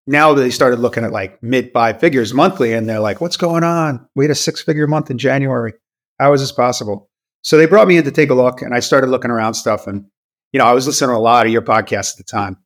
[0.09, 3.65] now they started looking at like mid five figures monthly, and they're like, "What's going
[3.65, 4.09] on?
[4.15, 5.75] We had a six figure month in January.
[6.19, 7.11] How is this possible?"
[7.43, 9.87] So they brought me in to take a look, and I started looking around stuff,
[9.87, 10.07] and
[10.53, 12.57] you know I was listening to a lot of your podcasts at the time,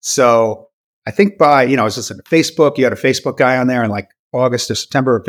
[0.00, 0.68] so
[1.06, 2.78] I think by, you know, I was listening to Facebook.
[2.78, 5.24] You had a Facebook guy on there in like August or September, or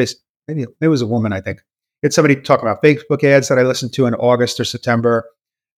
[0.47, 1.62] maybe it was a woman, I think.
[2.04, 5.26] It's somebody talking about Facebook ads that I listened to in August or September.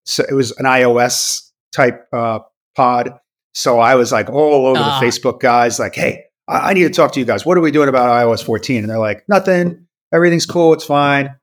[0.05, 2.39] So it was an iOS type uh,
[2.75, 3.13] pod.
[3.55, 4.83] So I was like all over uh.
[4.83, 5.01] the ah.
[5.01, 7.45] Facebook guys, like, hey, I-, I need to talk to you guys.
[7.45, 8.83] What are we doing about iOS 14?
[8.83, 9.87] And they're like, nothing.
[10.13, 10.73] Everything's cool.
[10.73, 11.33] It's fine.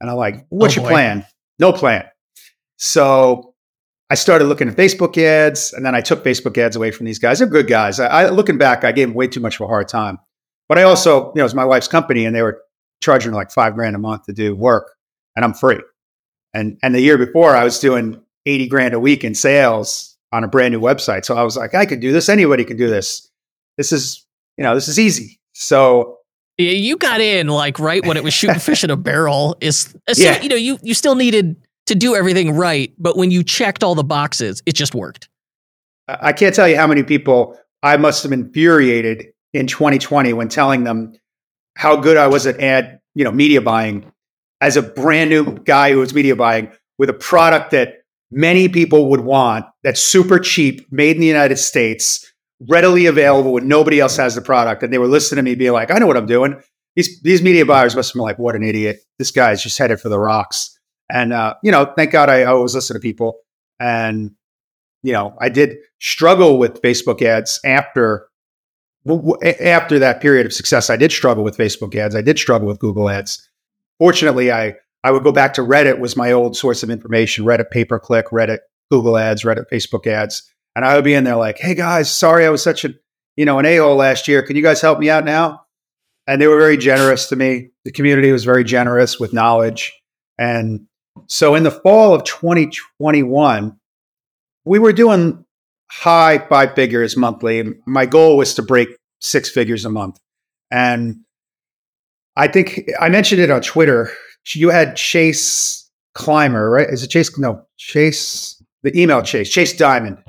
[0.00, 0.94] And I'm like, what's oh, your boy.
[0.94, 1.26] plan?
[1.58, 2.04] No plan.
[2.76, 3.54] So
[4.10, 7.18] I started looking at Facebook ads, and then I took Facebook ads away from these
[7.18, 7.38] guys.
[7.38, 7.98] They're good guys.
[7.98, 10.18] I, I, looking back, I gave them way too much of a hard time.
[10.68, 12.60] But I also, you know, it was my wife's company, and they were
[13.02, 14.94] charging like five grand a month to do work,
[15.36, 15.80] and I'm free.
[16.52, 20.42] And and the year before, I was doing eighty grand a week in sales on
[20.42, 21.24] a brand new website.
[21.24, 22.28] So I was like, I could do this.
[22.28, 23.30] Anybody can do this.
[23.78, 24.26] This is,
[24.58, 25.40] you know, this is easy.
[25.52, 26.18] So
[26.58, 29.56] yeah, you got in like right when it was shooting fish in a barrel.
[29.60, 30.42] Is so, yeah.
[30.42, 33.94] you know you you still needed to do everything right, but when you checked all
[33.94, 35.28] the boxes, it just worked.
[36.08, 40.84] I can't tell you how many people I must have infuriated in 2020 when telling
[40.84, 41.14] them
[41.76, 44.10] how good I was at ad, you know, media buying
[44.60, 48.03] as a brand new guy who was media buying with a product that
[48.34, 52.32] many people would want that's super cheap, made in the United States,
[52.68, 54.82] readily available when nobody else has the product.
[54.82, 56.60] And they were listening to me being like, I know what I'm doing.
[56.96, 58.98] These, these media buyers must have been like, what an idiot.
[59.18, 60.78] This guy's just headed for the rocks.
[61.10, 63.38] And, uh, you know, thank God I always listen to people.
[63.78, 64.32] And,
[65.02, 68.28] you know, I did struggle with Facebook ads after
[69.60, 70.88] after that period of success.
[70.88, 72.14] I did struggle with Facebook ads.
[72.14, 73.48] I did struggle with Google ads.
[73.98, 77.44] Fortunately, I I would go back to Reddit was my old source of information.
[77.44, 78.58] Reddit pay per click, Reddit
[78.90, 80.42] Google ads, Reddit Facebook ads,
[80.74, 82.94] and I would be in there like, "Hey guys, sorry I was such a
[83.36, 84.42] you know an a hole last year.
[84.42, 85.60] Can you guys help me out now?"
[86.26, 87.70] And they were very generous to me.
[87.84, 89.92] The community was very generous with knowledge,
[90.38, 90.86] and
[91.28, 93.78] so in the fall of 2021,
[94.64, 95.44] we were doing
[95.90, 97.74] high five figures monthly.
[97.86, 98.88] My goal was to break
[99.20, 100.18] six figures a month.
[100.70, 101.20] And
[102.36, 104.10] I think I mentioned it on Twitter.
[104.46, 106.88] You had Chase Clymer, right?
[106.88, 107.36] Is it Chase?
[107.38, 110.22] No, Chase, the email Chase, Chase Dimond.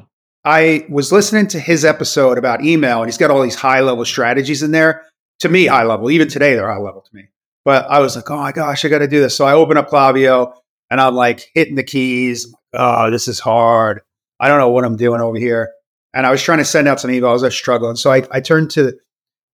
[0.44, 4.06] I was listening to his episode about email, and he's got all these high level
[4.06, 5.06] strategies in there.
[5.40, 6.10] To me, high level.
[6.12, 7.30] Even today, they're high level to me.
[7.66, 9.36] But I was like, oh my gosh, I got to do this.
[9.36, 10.54] So I open up Klaviyo
[10.90, 12.54] and I'm like hitting the keys.
[12.74, 14.02] Oh, this is hard.
[14.40, 15.74] I don't know what I'm doing over here.
[16.14, 17.40] And I was trying to send out some emails.
[17.40, 17.96] I was struggling.
[17.96, 18.94] So I, I turned to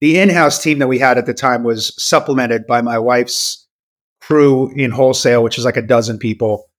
[0.02, 3.61] the in-house team that we had at the time was supplemented by my wife's
[4.21, 6.69] crew in wholesale, which is like a dozen people.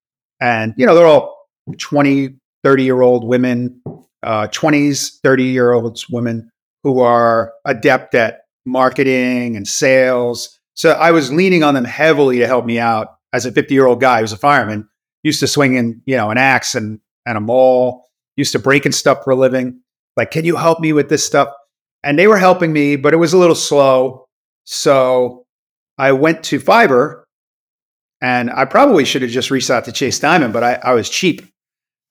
[0.40, 1.46] And, you know, they're all
[1.78, 3.82] 20, 30 year old women,
[4.22, 6.50] uh, 20s, 30 year olds women
[6.82, 10.58] who are adept at marketing and sales.
[10.74, 13.86] So I was leaning on them heavily to help me out as a 50 year
[13.86, 14.88] old guy who's a fireman,
[15.22, 19.24] used to swinging, you know, an axe and, and a maul, used to breaking stuff
[19.24, 19.80] for a living.
[20.16, 21.48] Like, can you help me with this stuff?
[22.04, 24.26] And they were helping me, but it was a little slow.
[24.64, 25.46] So
[25.98, 27.21] I went to Fiverr
[28.22, 31.10] and I probably should have just reached out to Chase Dimond, but I, I was
[31.10, 31.42] cheap.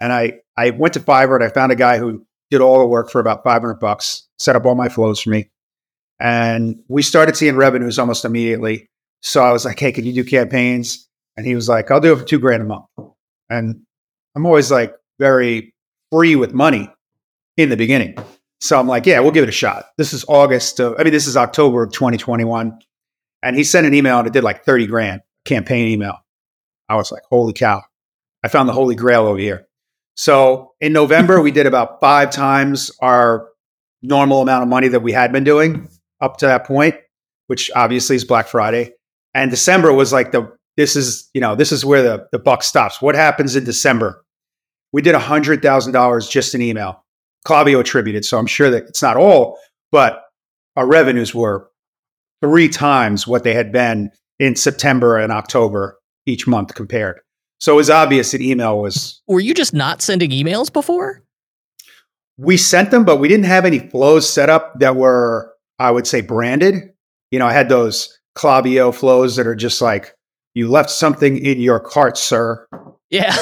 [0.02, 2.86] And I, I went to Fiverr and I found a guy who did all the
[2.86, 5.50] work for about 500 bucks, set up all my flows for me.
[6.20, 8.90] And we started seeing revenues almost immediately.
[9.22, 11.08] So I was like, hey, can you do campaigns?
[11.38, 12.86] And he was like, I'll do it for two grand a month.
[13.50, 13.82] And
[14.36, 15.74] I'm always like very
[16.12, 16.92] free with money
[17.56, 18.18] in the beginning.
[18.60, 19.86] So I'm like, yeah, we'll give it a shot.
[19.98, 20.82] This is August.
[20.82, 22.80] Of, I mean, this is October of 2021.
[23.44, 26.18] And he sent an email and it did like 30 grand campaign email.
[26.90, 27.82] I was like, holy cow.
[28.44, 29.68] I found the holy grail over here.
[30.16, 33.48] So in November, we did about five times our
[34.02, 35.88] normal amount of money that we had been doing
[36.20, 36.96] up to that point,
[37.48, 38.94] which obviously is Black Friday.
[39.34, 42.64] And December was like the this is, you know, this is where the, the buck
[42.64, 43.02] stops.
[43.02, 44.24] What happens in December?
[44.94, 47.04] We did $100,000 just in email.
[47.46, 48.26] Klaviyo attributed.
[48.26, 49.58] So I'm sure that it's not all,
[49.92, 50.24] but
[50.76, 51.70] our revenues were
[52.42, 57.20] three times what they had been in September and October each month compared.
[57.60, 59.22] So it was obvious that email was.
[59.28, 61.22] Were you just not sending emails before?
[62.38, 66.08] We sent them, but we didn't have any flows set up that were, I would
[66.08, 66.92] say, branded.
[67.30, 70.16] You know, I had those Klaviyo flows that are just like,
[70.56, 72.68] you left something in your cart, sir.
[73.12, 73.38] Yeah.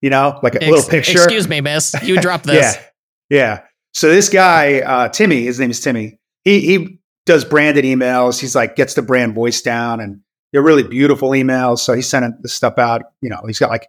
[0.00, 1.12] You know, like a Ex- little picture.
[1.24, 1.94] Excuse me, miss.
[2.02, 2.76] You dropped this.
[2.76, 2.82] yeah.
[3.28, 3.60] Yeah.
[3.92, 6.18] So this guy, uh, Timmy, his name is Timmy.
[6.44, 8.40] He he does branded emails.
[8.40, 10.20] He's like gets the brand voice down, and
[10.52, 11.78] they're really beautiful emails.
[11.78, 13.02] So he's sending the stuff out.
[13.20, 13.88] You know, he's got like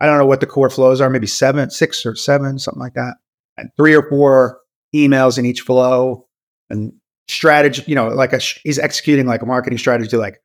[0.00, 2.94] I don't know what the core flows are, maybe seven, six or seven, something like
[2.94, 3.16] that,
[3.56, 4.60] and three or four
[4.94, 6.26] emails in each flow,
[6.68, 6.92] and
[7.28, 7.84] strategy.
[7.86, 10.16] You know, like a, he's executing like a marketing strategy.
[10.16, 10.42] Like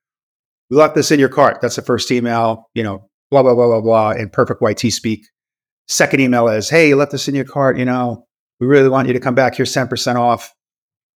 [0.69, 1.59] we left this in your cart.
[1.61, 2.69] That's the first email.
[2.75, 5.25] You know, blah blah blah blah blah in Perfect White Tee speak.
[5.87, 7.77] Second email is, hey, you left this in your cart.
[7.77, 8.25] You know,
[8.59, 9.55] we really want you to come back.
[9.55, 10.53] Ten percent off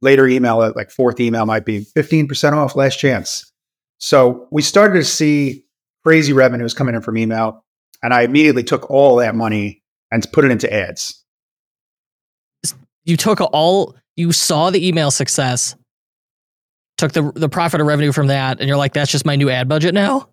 [0.01, 3.51] later email, uh, like fourth email might be 15% off last chance.
[3.99, 5.65] So we started to see
[6.03, 7.65] crazy revenues coming in from email.
[8.01, 11.23] And I immediately took all that money and put it into ads.
[13.03, 15.75] You took all, you saw the email success,
[16.97, 19.49] took the, the profit or revenue from that, and you're like, that's just my new
[19.49, 20.29] ad budget now?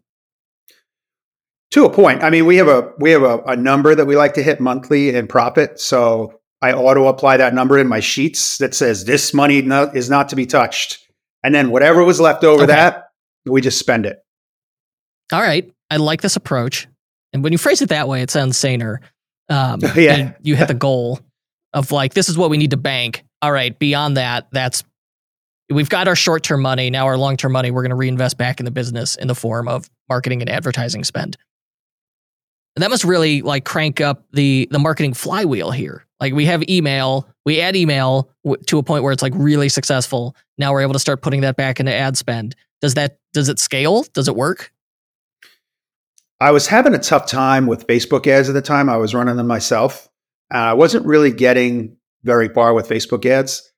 [1.72, 2.22] To a point.
[2.22, 4.60] I mean, we have a we have a, a number that we like to hit
[4.60, 5.80] monthly in profit.
[5.80, 10.10] So I auto apply that number in my sheets that says this money no, is
[10.10, 10.98] not to be touched.
[11.44, 12.72] And then whatever was left over okay.
[12.72, 13.10] that,
[13.44, 14.18] we just spend it.
[15.32, 15.70] All right.
[15.90, 16.88] I like this approach.
[17.32, 19.00] And when you phrase it that way, it sounds saner.
[19.48, 20.32] Um, yeah.
[20.42, 21.20] You hit the goal
[21.72, 23.22] of like, this is what we need to bank.
[23.42, 23.78] All right.
[23.78, 24.82] Beyond that, that's,
[25.70, 26.90] we've got our short term money.
[26.90, 29.36] Now our long term money, we're going to reinvest back in the business in the
[29.36, 31.36] form of marketing and advertising spend.
[32.74, 36.05] And that must really like crank up the the marketing flywheel here.
[36.20, 39.68] Like we have email, we add email w- to a point where it's like really
[39.68, 40.34] successful.
[40.58, 42.54] Now we're able to start putting that back into ad spend.
[42.80, 44.04] Does that does it scale?
[44.14, 44.72] Does it work?
[46.40, 48.88] I was having a tough time with Facebook ads at the time.
[48.88, 50.08] I was running them myself.
[50.52, 53.72] Uh, I wasn't really getting very far with Facebook ads.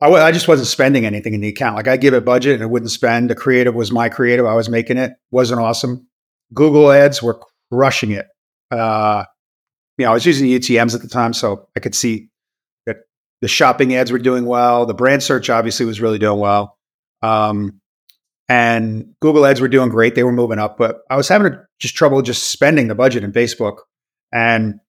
[0.00, 1.76] I w- I just wasn't spending anything in the account.
[1.76, 3.30] Like I give a budget and it wouldn't spend.
[3.30, 4.46] The creative was my creative.
[4.46, 5.12] I was making it.
[5.30, 6.08] wasn't awesome.
[6.52, 7.40] Google ads were
[7.72, 8.26] crushing it.
[8.70, 9.24] Uh,
[9.98, 12.28] you know, I was using UTMs at the time, so I could see
[12.86, 12.98] that
[13.40, 14.86] the shopping ads were doing well.
[14.86, 16.78] The brand search obviously was really doing well.
[17.22, 17.80] Um,
[18.48, 20.14] and Google ads were doing great.
[20.14, 23.32] They were moving up, but I was having just trouble just spending the budget in
[23.32, 23.78] Facebook.
[24.32, 24.80] And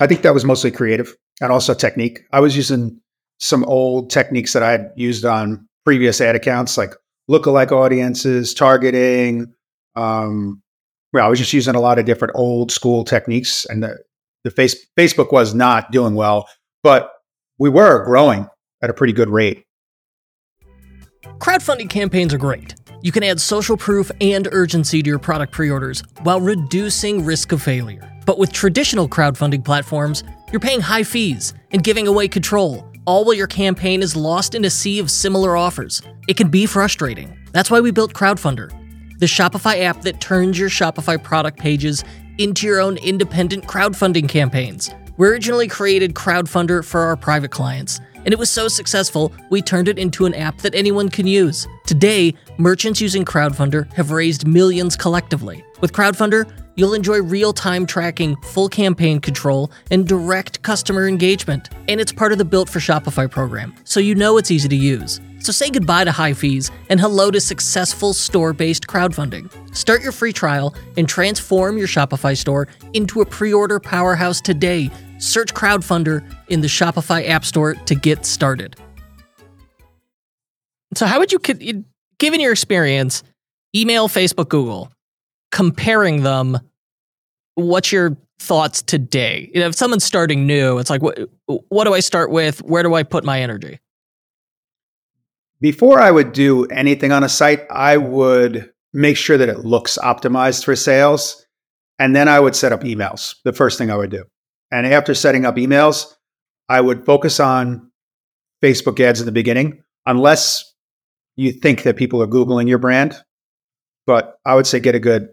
[0.00, 2.20] I think that was mostly creative and also technique.
[2.32, 3.00] I was using
[3.38, 6.94] some old techniques that I had used on previous ad accounts, like
[7.30, 9.52] lookalike audiences, targeting,
[9.94, 10.62] um,
[11.12, 13.98] well, I was just using a lot of different old school techniques, and the,
[14.44, 16.48] the face, Facebook was not doing well,
[16.82, 17.12] but
[17.58, 18.48] we were growing
[18.82, 19.64] at a pretty good rate.
[21.38, 22.74] Crowdfunding campaigns are great.
[23.02, 27.52] You can add social proof and urgency to your product pre orders while reducing risk
[27.52, 28.08] of failure.
[28.24, 30.22] But with traditional crowdfunding platforms,
[30.52, 34.64] you're paying high fees and giving away control, all while your campaign is lost in
[34.64, 36.00] a sea of similar offers.
[36.28, 37.36] It can be frustrating.
[37.50, 38.70] That's why we built Crowdfunder
[39.22, 42.02] the Shopify app that turns your Shopify product pages
[42.38, 44.90] into your own independent crowdfunding campaigns.
[45.16, 49.86] We originally created Crowdfunder for our private clients, and it was so successful, we turned
[49.86, 51.68] it into an app that anyone can use.
[51.86, 55.64] Today, merchants using Crowdfunder have raised millions collectively.
[55.80, 61.68] With Crowdfunder, you'll enjoy real time tracking, full campaign control, and direct customer engagement.
[61.86, 64.76] And it's part of the Built for Shopify program, so you know it's easy to
[64.76, 65.20] use.
[65.42, 69.50] So say goodbye to high fees and hello to successful store based crowdfunding.
[69.74, 74.88] Start your free trial and transform your Shopify store into a pre order powerhouse today.
[75.18, 78.76] Search Crowdfunder in the Shopify App Store to get started.
[80.94, 81.38] So, how would you,
[82.18, 83.22] given your experience,
[83.74, 84.92] email, Facebook, Google,
[85.50, 86.58] comparing them,
[87.54, 89.50] what's your thoughts today?
[89.54, 92.62] You know, If someone's starting new, it's like, what, what do I start with?
[92.62, 93.78] Where do I put my energy?
[95.62, 99.96] Before I would do anything on a site, I would make sure that it looks
[99.96, 101.46] optimized for sales.
[102.00, 104.24] And then I would set up emails, the first thing I would do.
[104.72, 106.12] And after setting up emails,
[106.68, 107.92] I would focus on
[108.60, 110.74] Facebook ads in the beginning, unless
[111.36, 113.14] you think that people are Googling your brand.
[114.06, 115.28] but I would say get a good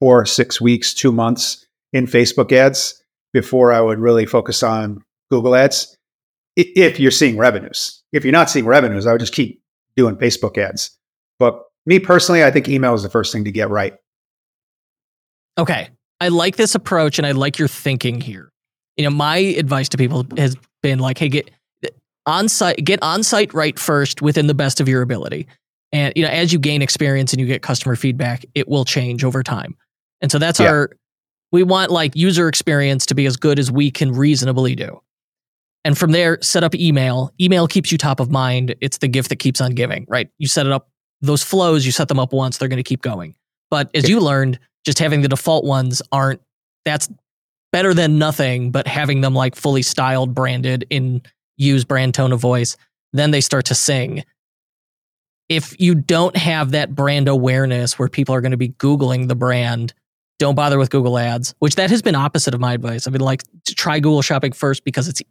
[0.00, 3.02] four, six weeks, two months in Facebook ads
[3.32, 5.93] before I would really focus on Google ads.
[6.56, 9.60] If you're seeing revenues, if you're not seeing revenues, I would just keep
[9.96, 10.96] doing Facebook ads.
[11.38, 13.94] But me personally, I think email is the first thing to get right.
[15.58, 15.88] Okay.
[16.20, 18.50] I like this approach and I like your thinking here.
[18.96, 21.50] You know, my advice to people has been like, hey, get
[22.26, 25.46] on site, get on site right first within the best of your ability.
[25.92, 29.24] And you know, as you gain experience and you get customer feedback, it will change
[29.24, 29.76] over time.
[30.20, 30.68] And so that's yeah.
[30.68, 30.90] our
[31.52, 35.00] we want like user experience to be as good as we can reasonably do.
[35.84, 37.32] And from there, set up email.
[37.40, 38.74] Email keeps you top of mind.
[38.80, 40.30] It's the gift that keeps on giving, right?
[40.38, 40.88] You set it up,
[41.20, 43.34] those flows, you set them up once, they're going to keep going.
[43.70, 46.40] But as you learned, just having the default ones aren't,
[46.84, 47.08] that's
[47.72, 51.22] better than nothing, but having them like fully styled, branded in
[51.56, 52.76] use brand tone of voice,
[53.12, 54.24] then they start to sing.
[55.48, 59.34] If you don't have that brand awareness where people are going to be Googling the
[59.34, 59.92] brand,
[60.38, 63.06] don't bother with Google ads, which that has been opposite of my advice.
[63.06, 65.22] I've been like, try Google shopping first because it's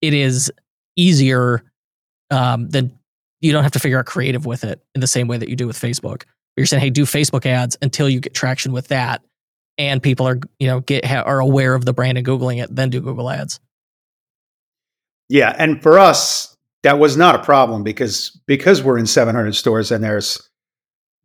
[0.00, 0.52] it is
[0.96, 1.62] easier
[2.30, 2.96] um, than
[3.40, 5.56] you don't have to figure out creative with it in the same way that you
[5.56, 6.24] do with Facebook.
[6.56, 9.22] You're saying, hey, do Facebook ads until you get traction with that,
[9.78, 12.90] and people are you know get are aware of the brand and googling it, then
[12.90, 13.60] do Google ads.
[15.28, 19.90] Yeah, and for us, that was not a problem because because we're in 700 stores
[19.90, 20.50] and there's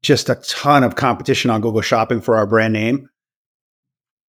[0.04, 3.10] just a ton of competition on Google Shopping for our brand name.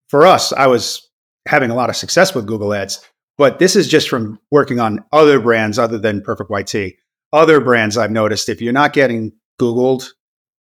[0.09, 1.07] For us, I was
[1.47, 3.05] having a lot of success with Google Ads
[3.39, 6.97] but this is just from working on other brands other than Perfect White Tee.
[7.33, 10.09] Other brands I've noticed, if you're not getting Googled,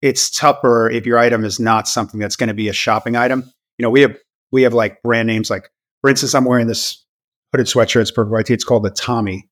[0.01, 3.51] it's tougher if your item is not something that's going to be a shopping item.
[3.77, 4.17] You know, we have
[4.51, 5.69] we have like brand names like,
[6.01, 7.03] for instance, I'm wearing this
[7.51, 8.01] hooded sweatshirt.
[8.01, 8.53] It's Perfect White Tee.
[8.53, 9.49] It's called the Tommy.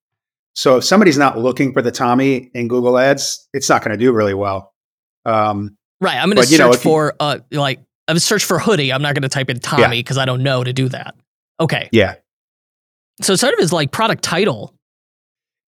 [0.53, 4.03] So if somebody's not looking for the Tommy in Google Ads, it's not going to
[4.03, 4.73] do really well.
[5.25, 6.17] Um, right.
[6.17, 8.91] I'm going to search know, for you, uh, like I'm search for hoodie.
[8.91, 10.23] I'm not going to type in Tommy because yeah.
[10.23, 11.15] I don't know to do that.
[11.59, 11.89] Okay.
[11.91, 12.15] Yeah.
[13.21, 14.73] So sort of is like product title.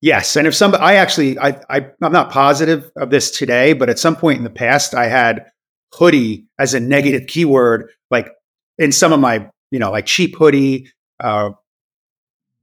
[0.01, 3.89] Yes, and if some, I actually, I, I, I'm not positive of this today, but
[3.89, 5.45] at some point in the past, I had
[5.93, 8.29] hoodie as a negative keyword, like
[8.77, 10.91] in some of my, you know, like cheap hoodie,
[11.21, 11.51] uh,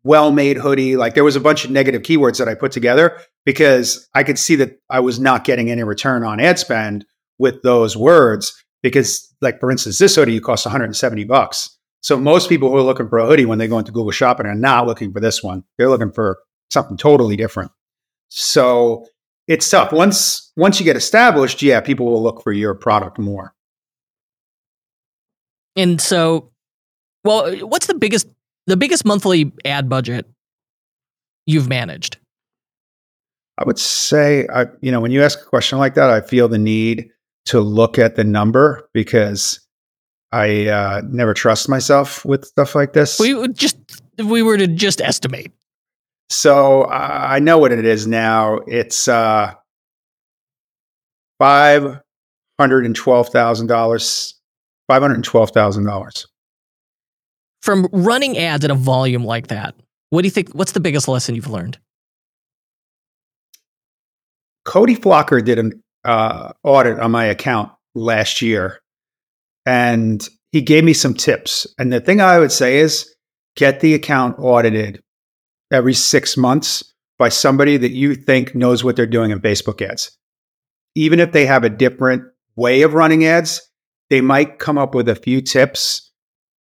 [0.03, 0.97] well-made hoodie.
[0.97, 4.39] Like there was a bunch of negative keywords that I put together because I could
[4.39, 7.07] see that I was not getting any return on ad spend
[7.39, 8.63] with those words.
[8.83, 11.77] Because, like for instance, this hoodie costs 170 bucks.
[12.03, 14.47] So most people who are looking for a hoodie when they go into Google Shopping
[14.47, 15.65] are not looking for this one.
[15.77, 16.39] They're looking for
[16.71, 17.71] something totally different.
[18.29, 19.07] So
[19.47, 19.93] it's tough.
[19.93, 23.55] Once once you get established, yeah, people will look for your product more.
[25.77, 26.53] And so,
[27.25, 28.29] well, what's the biggest
[28.67, 30.27] the biggest monthly ad budget
[31.47, 32.19] you've managed?
[33.59, 36.49] I would say, I, you know, when you ask a question like that, I feel
[36.49, 37.11] the need
[37.47, 39.61] to look at the number because
[40.33, 43.19] I uh, never trust myself with stuff like this.
[43.19, 43.77] We just
[44.17, 45.53] if we were to just estimate.
[46.29, 48.59] So uh, I know what it is now.
[48.69, 49.53] It's uh,
[51.39, 52.01] five
[52.61, 54.35] hundred and twelve thousand dollars.
[54.87, 56.27] Five hundred and twelve thousand dollars.
[57.63, 59.75] From running ads at a volume like that,
[60.11, 60.53] what do you think?
[60.53, 61.79] What's the biggest lesson you've learned?
[64.65, 68.81] Cody Plofker did an uh, audit on my account last year
[69.67, 71.67] and he gave me some tips.
[71.79, 73.15] And the thing I would say is
[73.57, 75.03] get the account audited
[75.73, 76.83] every six months
[77.19, 80.17] by somebody that you think knows what they're doing in Facebook ads.
[80.95, 82.25] Even if they have a different
[82.57, 83.61] way of running ads,
[84.09, 86.11] they might come up with a few tips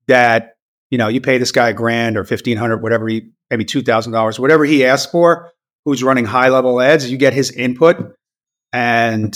[0.06, 0.54] that,
[0.90, 4.64] you know, you pay this guy a grand or 1500, whatever he, maybe $2,000, whatever
[4.64, 5.50] he asks for,
[5.84, 8.14] who's running high level ads, you get his input
[8.72, 9.32] and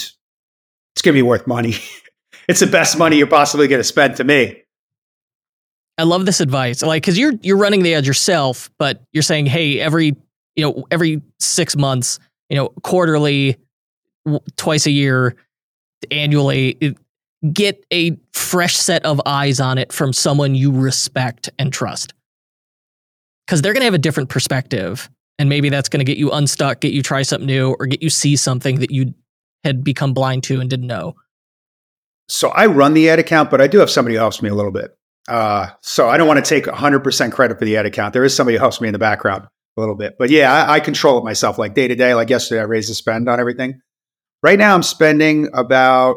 [0.95, 1.75] it's going to be worth money.
[2.49, 4.63] it's the best money you're possibly going to spend to me.
[5.97, 6.83] I love this advice.
[6.83, 10.17] Like, cause you're, you're running the ad yourself, but you're saying, Hey, every,
[10.57, 12.19] you know, every six months,
[12.49, 13.57] you know, quarterly,
[14.25, 15.37] w- twice a year,
[16.11, 16.97] annually,
[17.53, 22.13] get a fresh set of eyes on it from someone you respect and trust.
[23.47, 25.09] Cause they're going to have a different perspective.
[25.39, 28.03] And maybe that's going to get you unstuck, get you try something new, or get
[28.03, 29.15] you see something that you
[29.65, 31.15] had become blind to and didn't know.
[32.29, 34.55] So I run the ad account, but I do have somebody who helps me a
[34.55, 34.97] little bit.
[35.29, 38.13] Uh, so I don't want to take 100% credit for the ad account.
[38.13, 39.47] There is somebody who helps me in the background
[39.77, 40.17] a little bit.
[40.19, 42.15] But yeah, I, I control it myself, like day to day.
[42.15, 43.81] Like yesterday, I raised the spend on everything.
[44.43, 46.17] Right now, I'm spending about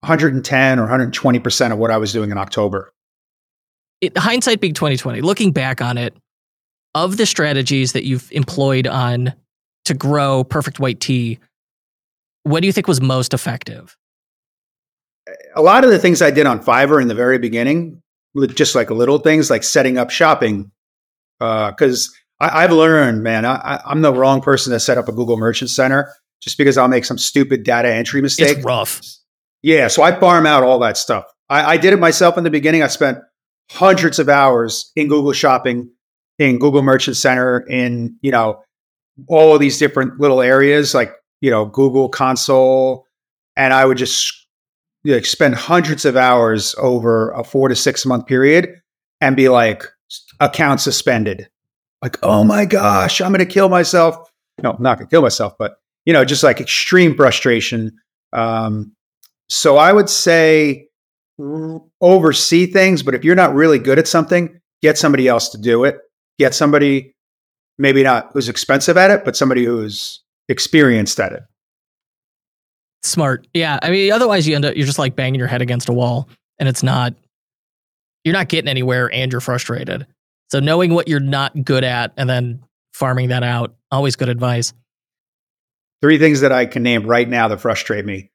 [0.00, 2.92] 110 or 120% of what I was doing in October.
[4.00, 6.16] It, hindsight being 2020, looking back on it,
[6.94, 9.32] of the strategies that you've employed on
[9.84, 11.38] to grow Perfect White Tee,
[12.42, 13.96] what do you think was most effective?
[15.54, 18.02] A lot of the things I did on Fiverr in the very beginning,
[18.54, 20.70] just like little things like setting up shopping,
[21.38, 25.36] because uh, I've learned, man, I, I'm the wrong person to set up a Google
[25.36, 28.56] Merchant Center just because I'll make some stupid data entry mistake.
[28.56, 29.00] It's rough.
[29.62, 31.24] Yeah, so I farm out all that stuff.
[31.48, 32.82] I, I did it myself in the beginning.
[32.82, 33.18] I spent
[33.70, 35.90] hundreds of hours in Google Shopping,
[36.38, 38.62] in Google Merchant Center, in you know
[39.28, 43.06] all of these different little areas like you know Google Console,
[43.56, 44.41] and I would just
[45.04, 48.80] you know, spend hundreds of hours over a four to six month period
[49.20, 49.84] and be like
[50.40, 51.48] account suspended,
[52.02, 54.16] like oh my gosh, I'm to kill myself.
[54.62, 57.92] No, I'm not to kill myself, but you know, just like extreme frustration.
[58.32, 58.92] Um,
[59.48, 60.88] so I would say
[62.00, 65.84] oversee things, but if you're not really good at something, get somebody else to do
[65.84, 65.98] it.
[66.38, 67.14] Get somebody
[67.78, 71.42] maybe not who's expensive at it, but somebody who's experienced at it.
[73.02, 73.46] Smart.
[73.52, 73.78] Yeah.
[73.82, 76.28] I mean, otherwise you end up you're just like banging your head against a wall
[76.58, 77.14] and it's not
[78.24, 80.06] you're not getting anywhere and you're frustrated.
[80.50, 84.72] So knowing what you're not good at and then farming that out, always good advice.
[86.00, 88.30] Three things that I can name right now that frustrate me.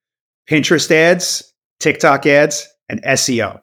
[0.49, 3.61] Pinterest ads, TikTok ads, and SEO.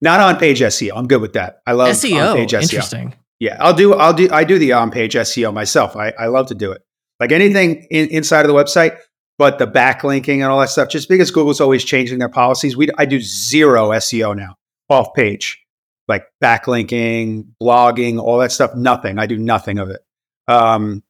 [0.00, 0.92] Not on page SEO.
[0.94, 1.62] I'm good with that.
[1.66, 2.34] I love SEO.
[2.34, 2.62] page SEO.
[2.62, 3.14] Interesting.
[3.40, 3.94] Yeah, I'll do.
[3.94, 4.28] I'll do.
[4.30, 5.96] I do the on page SEO myself.
[5.96, 6.82] I, I love to do it.
[7.18, 8.98] Like anything in, inside of the website,
[9.42, 10.88] but the backlinking and all that stuff.
[10.88, 14.56] Just because Google's always changing their policies, we I do zero SEO now
[14.88, 15.60] off page,
[16.06, 18.76] like backlinking, blogging, all that stuff.
[18.76, 19.18] Nothing.
[19.18, 20.00] I do nothing of it.
[20.46, 21.02] Um,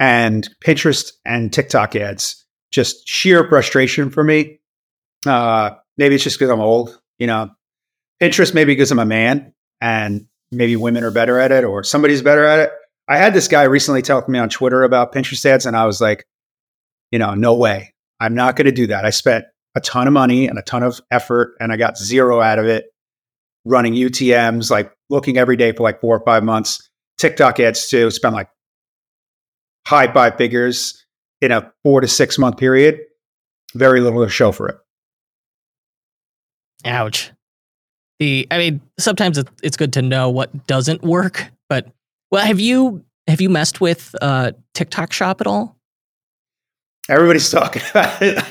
[0.00, 4.58] and Pinterest and TikTok ads, just sheer frustration for me.
[5.26, 7.50] Uh, maybe it's just because I'm old, you know.
[8.18, 12.22] Pinterest, maybe because I'm a man and maybe women are better at it or somebody's
[12.22, 12.70] better at it.
[13.08, 16.00] I had this guy recently tell me on Twitter about Pinterest ads, and I was
[16.00, 16.24] like,
[17.12, 17.94] you know, no way.
[18.18, 19.04] I'm not going to do that.
[19.04, 19.44] I spent
[19.74, 22.66] a ton of money and a ton of effort, and I got zero out of
[22.66, 22.86] it
[23.64, 26.88] running UTMs, like looking every day for like four or five months.
[27.18, 28.48] TikTok ads too, spent like
[29.86, 31.04] high five figures
[31.40, 33.00] in a four to six month period.
[33.74, 34.76] Very little to show for it.
[36.84, 37.30] Ouch.
[38.18, 41.88] The I mean, sometimes it's good to know what doesn't work, but
[42.30, 45.76] well, have you have you messed with uh, TikTok Shop at all?
[47.08, 48.44] Everybody's talking about it.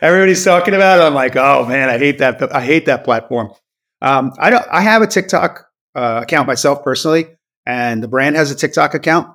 [0.00, 1.02] Everybody's talking about it.
[1.02, 2.54] I'm like, oh man, I hate that.
[2.54, 3.52] I hate that platform.
[4.00, 4.66] Um, I don't.
[4.70, 7.26] I have a TikTok uh, account myself personally,
[7.66, 9.34] and the brand has a TikTok account,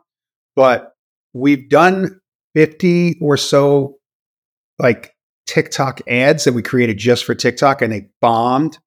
[0.55, 0.93] but
[1.33, 2.21] we've done
[2.55, 3.97] 50 or so
[4.79, 5.15] like
[5.47, 8.77] TikTok ads that we created just for TikTok and they bombed.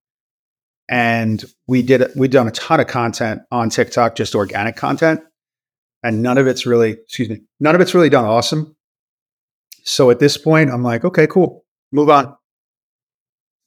[0.89, 5.21] And we did we've done a ton of content on TikTok, just organic content.
[6.03, 8.76] And none of it's really, excuse me, none of it's really done awesome.
[9.87, 11.65] So at this point, I'm like, okay, cool.
[11.93, 12.37] Move on.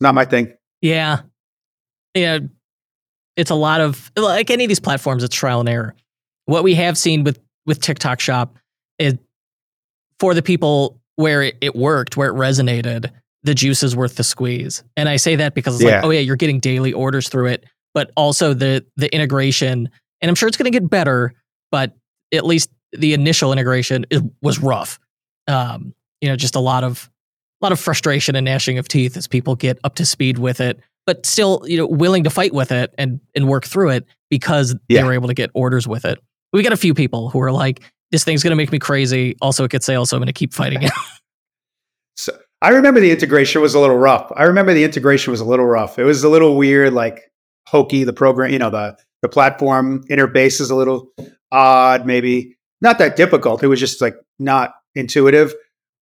[0.01, 0.53] Not my thing.
[0.81, 1.21] Yeah.
[2.13, 2.39] Yeah.
[3.37, 5.95] It's a lot of like any of these platforms, it's trial and error.
[6.45, 8.57] What we have seen with with TikTok shop
[8.97, 9.15] is
[10.19, 13.11] for the people where it, it, worked, where it resonated,
[13.43, 14.83] the juice is worth the squeeze.
[14.97, 15.97] And I say that because it's yeah.
[15.97, 19.89] like, oh yeah, you're getting daily orders through it, but also the the integration,
[20.21, 21.33] and I'm sure it's going to get better,
[21.71, 21.95] but
[22.33, 24.99] at least the initial integration is, was rough.
[25.47, 27.09] Um, you know, just a lot of
[27.61, 30.61] a lot of frustration and gnashing of teeth as people get up to speed with
[30.61, 34.05] it, but still, you know, willing to fight with it and and work through it
[34.29, 35.01] because yeah.
[35.01, 36.19] they were able to get orders with it.
[36.53, 39.35] We got a few people who are like, this thing's going to make me crazy.
[39.41, 40.91] Also, it gets sales, so I'm going to keep fighting it.
[42.17, 44.31] so I remember the integration was a little rough.
[44.35, 45.99] I remember the integration was a little rough.
[45.99, 47.31] It was a little weird, like
[47.67, 48.03] hokey.
[48.03, 51.11] The program, you know, the the platform interface is a little
[51.51, 53.63] odd, maybe not that difficult.
[53.63, 55.53] It was just like not intuitive.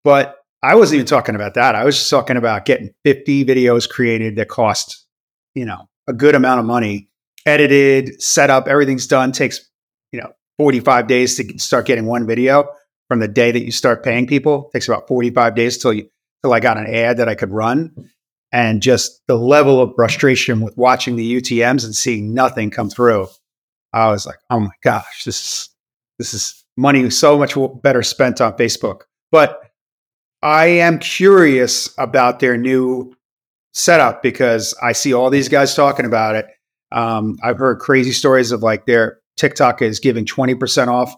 [0.07, 1.75] But I wasn't even talking about that.
[1.75, 5.05] I was just talking about getting 50 videos created that cost,
[5.53, 7.09] you know, a good amount of money,
[7.45, 9.69] edited, set up, everything's done, takes,
[10.13, 12.69] you know, 45 days to start getting one video
[13.09, 14.69] from the day that you start paying people.
[14.69, 16.09] It takes about 45 days till you
[16.41, 17.93] till I got an ad that I could run.
[18.53, 23.27] And just the level of frustration with watching the UTMs and seeing nothing come through.
[23.91, 25.69] I was like, oh my gosh, this is
[26.17, 29.01] this is money so much better spent on Facebook.
[29.33, 29.66] But
[30.47, 33.13] I am curious about their new
[33.73, 36.45] setup because I see all these guys talking about it.
[36.93, 41.13] Um, I've heard crazy stories of like their TikTok is giving 20% off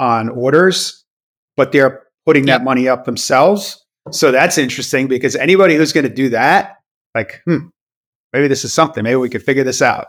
[0.00, 1.04] on orders,
[1.56, 3.80] but they're putting that money up themselves.
[4.10, 6.78] So that's interesting because anybody who's going to do that,
[7.14, 7.68] like, hmm,
[8.32, 9.04] maybe this is something.
[9.04, 10.08] Maybe we could figure this out.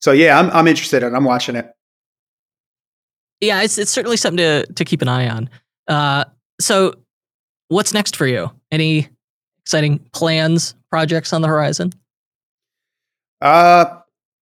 [0.00, 1.70] So yeah, I'm I'm interested and I'm watching it.
[3.42, 5.50] Yeah, it's it's certainly something to to keep an eye on.
[5.86, 6.24] Uh,
[6.58, 6.94] so
[7.70, 8.50] what's next for you?
[8.70, 9.08] Any
[9.62, 11.92] exciting plans, projects on the horizon?
[13.40, 14.00] Uh,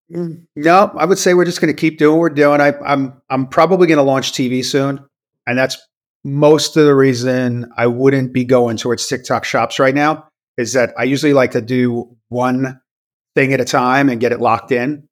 [0.09, 2.61] no, I would say we're just going to keep doing what we're doing.
[2.61, 5.05] I, I'm I'm probably going to launch TV soon,
[5.45, 5.77] and that's
[6.23, 10.27] most of the reason I wouldn't be going towards TikTok shops right now.
[10.57, 12.79] Is that I usually like to do one
[13.35, 15.07] thing at a time and get it locked in,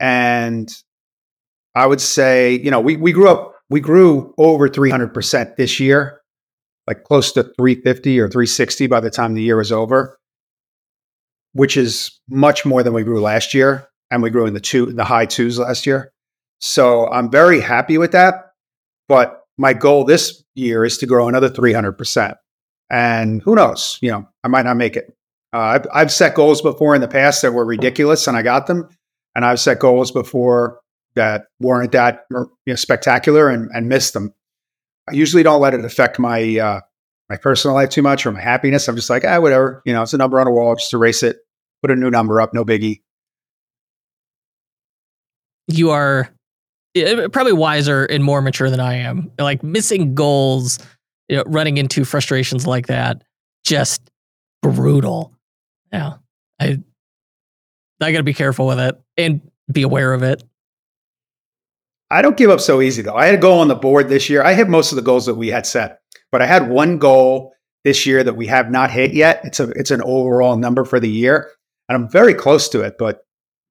[0.00, 0.68] and
[1.74, 5.78] I would say you know we we grew up we grew over 300 percent this
[5.78, 6.22] year,
[6.88, 10.18] like close to 350 or 360 by the time the year is over
[11.52, 14.86] which is much more than we grew last year, and we grew in the two
[14.86, 16.12] the high twos last year.
[16.60, 18.52] So I'm very happy with that.
[19.08, 22.36] But my goal this year is to grow another 300 percent,
[22.90, 23.98] and who knows?
[24.00, 25.12] You know, I might not make it.
[25.52, 28.66] Uh, I've, I've set goals before in the past that were ridiculous, and I got
[28.66, 28.88] them.
[29.34, 30.80] And I've set goals before
[31.14, 34.34] that weren't that you know, spectacular and, and missed them.
[35.08, 36.80] I usually don't let it affect my uh,
[37.28, 38.88] my personal life too much or my happiness.
[38.88, 39.82] I'm just like, ah, whatever.
[39.84, 40.74] You know, it's a number on a wall.
[40.76, 41.38] Just erase it,
[41.82, 42.54] put a new number up.
[42.54, 43.02] No biggie.
[45.66, 46.30] You are
[47.30, 49.30] probably wiser and more mature than I am.
[49.38, 50.78] Like missing goals,
[51.28, 53.22] you know, running into frustrations like that,
[53.64, 54.10] just
[54.62, 55.34] brutal.
[55.92, 56.14] Yeah,
[56.60, 56.78] I
[58.00, 59.40] I got to be careful with it and
[59.70, 60.42] be aware of it.
[62.10, 63.14] I don't give up so easy though.
[63.14, 64.42] I had a goal on the board this year.
[64.42, 66.00] I hit most of the goals that we had set.
[66.30, 67.52] But I had one goal
[67.84, 69.40] this year that we have not hit yet.
[69.44, 71.50] It's a it's an overall number for the year,
[71.88, 72.96] and I'm very close to it.
[72.98, 73.20] But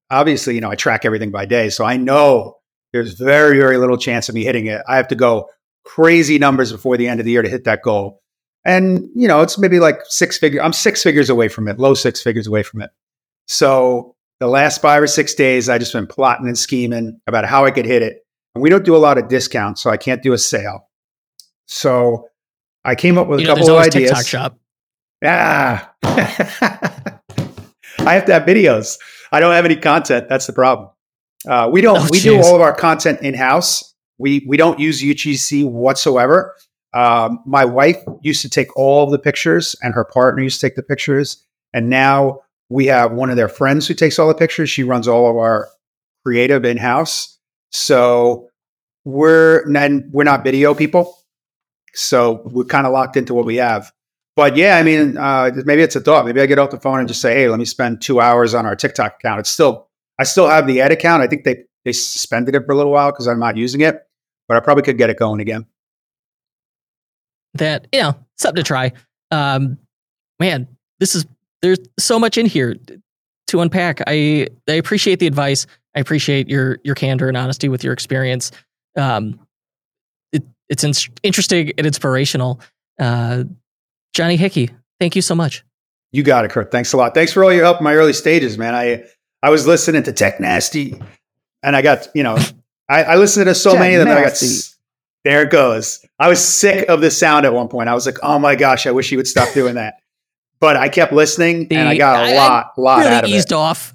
[0.09, 2.57] obviously, you know, I track everything by day, so I know
[2.93, 4.81] there's very very little chance of me hitting it.
[4.88, 5.49] I have to go
[5.85, 8.21] crazy numbers before the end of the year to hit that goal.
[8.65, 10.61] And you know, it's maybe like six figure.
[10.61, 12.89] I'm six figures away from it, low six figures away from it.
[13.47, 17.65] So the last five or six days, I just been plotting and scheming about how
[17.65, 18.23] I could hit it.
[18.60, 20.88] We don't do a lot of discounts, so I can't do a sale.
[21.68, 22.28] So
[22.84, 24.10] I came up with you a know, couple of ideas.
[24.10, 24.60] TikTok shop.
[25.24, 28.97] Ah, I have to have videos.
[29.32, 30.30] I don't have any content.
[30.30, 30.89] That's the problem.
[31.47, 31.97] Uh, we don't.
[31.97, 32.24] Oh, we geez.
[32.24, 33.93] do all of our content in house.
[34.18, 36.55] We we don't use UGC whatsoever.
[36.93, 40.68] Um, my wife used to take all of the pictures, and her partner used to
[40.68, 41.43] take the pictures.
[41.74, 44.70] And now we have one of their friends who takes all the pictures.
[44.70, 45.68] She runs all of our
[46.26, 47.36] creative in house.
[47.72, 48.49] So
[49.05, 51.18] we're and we're not video people.
[51.93, 53.91] So we're kind of locked into what we have.
[54.36, 56.26] But yeah, I mean, uh, maybe it's a thought.
[56.26, 58.53] Maybe I get off the phone and just say, "Hey, let me spend two hours
[58.53, 59.88] on our TikTok account." It's still,
[60.20, 61.24] I still have the ad account.
[61.24, 64.05] I think they they suspended it for a little while because I'm not using it,
[64.47, 65.65] but I probably could get it going again.
[67.55, 68.91] That you know, something to try.
[69.32, 69.80] Um,
[70.39, 70.68] man,
[70.99, 71.26] this is
[71.63, 72.76] there's so much in here
[73.47, 74.01] to unpack.
[74.07, 75.65] I I appreciate the advice.
[75.95, 78.51] I appreciate your your candor and honesty with your experience.
[78.95, 79.39] Um,
[80.31, 80.93] it, it's in,
[81.23, 82.59] interesting and inspirational.
[82.99, 83.43] Uh,
[84.13, 84.69] Johnny Hickey,
[84.99, 85.63] thank you so much.
[86.11, 86.71] You got it, Kurt.
[86.71, 87.13] Thanks a lot.
[87.13, 88.73] Thanks for all your help in my early stages, man.
[88.75, 89.03] I
[89.43, 90.99] I was listening to Tech Nasty,
[91.63, 92.37] and I got you know
[92.89, 94.07] I, I listened to so Tech many of them.
[94.09, 94.45] that I got Nasty.
[94.47, 94.73] s-
[95.23, 96.05] there it goes.
[96.19, 97.89] I was sick of the sound at one point.
[97.89, 99.95] I was like, oh my gosh, I wish he would stop doing that.
[100.60, 103.30] But I kept listening, and I got a I- I lot, lot really out of
[103.30, 103.55] eased it.
[103.55, 103.93] off.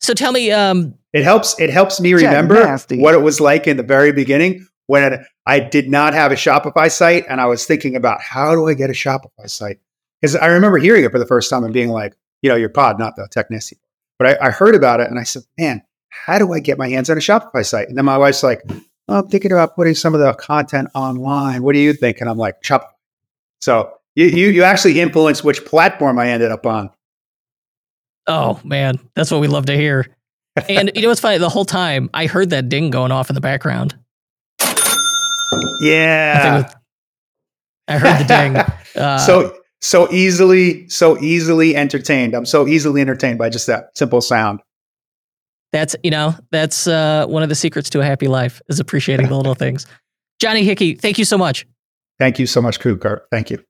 [0.00, 1.58] So tell me, um, It helps.
[1.58, 2.98] It helps me remember Nasty.
[3.00, 6.90] what it was like in the very beginning when I did not have a Shopify
[6.90, 9.78] site, and I was thinking about how do I get a Shopify site?
[10.20, 12.68] Because I remember hearing it for the first time and being like, you know, your
[12.68, 13.78] pod, not the technician.
[14.18, 16.88] But I, I heard about it, and I said, man, how do I get my
[16.88, 17.88] hands on a Shopify site?
[17.88, 18.60] And then my wife's like,
[19.08, 21.62] oh, I'm thinking about putting some of the content online.
[21.62, 22.20] What do you think?
[22.20, 22.88] And I'm like, Shopify.
[23.60, 26.90] So you you, you actually influenced which platform I ended up on.
[28.26, 30.06] oh man, that's what we love to hear.
[30.68, 31.36] And you know what's funny?
[31.38, 33.94] The whole time I heard that ding going off in the background.
[35.80, 36.62] Yeah.
[36.62, 36.74] was-
[37.88, 38.56] I heard the ding.
[38.96, 42.32] Uh, so so easily so easily entertained.
[42.32, 44.60] I'm so easily entertained by just that simple sound.
[45.70, 49.28] that's you know that's uh, one of the secrets to a happy life is appreciating
[49.28, 49.86] the little things.
[50.40, 51.66] Johnny Hickey, thank you so much.
[52.18, 53.26] Thank you so much, Kurt.
[53.30, 53.62] Thank you.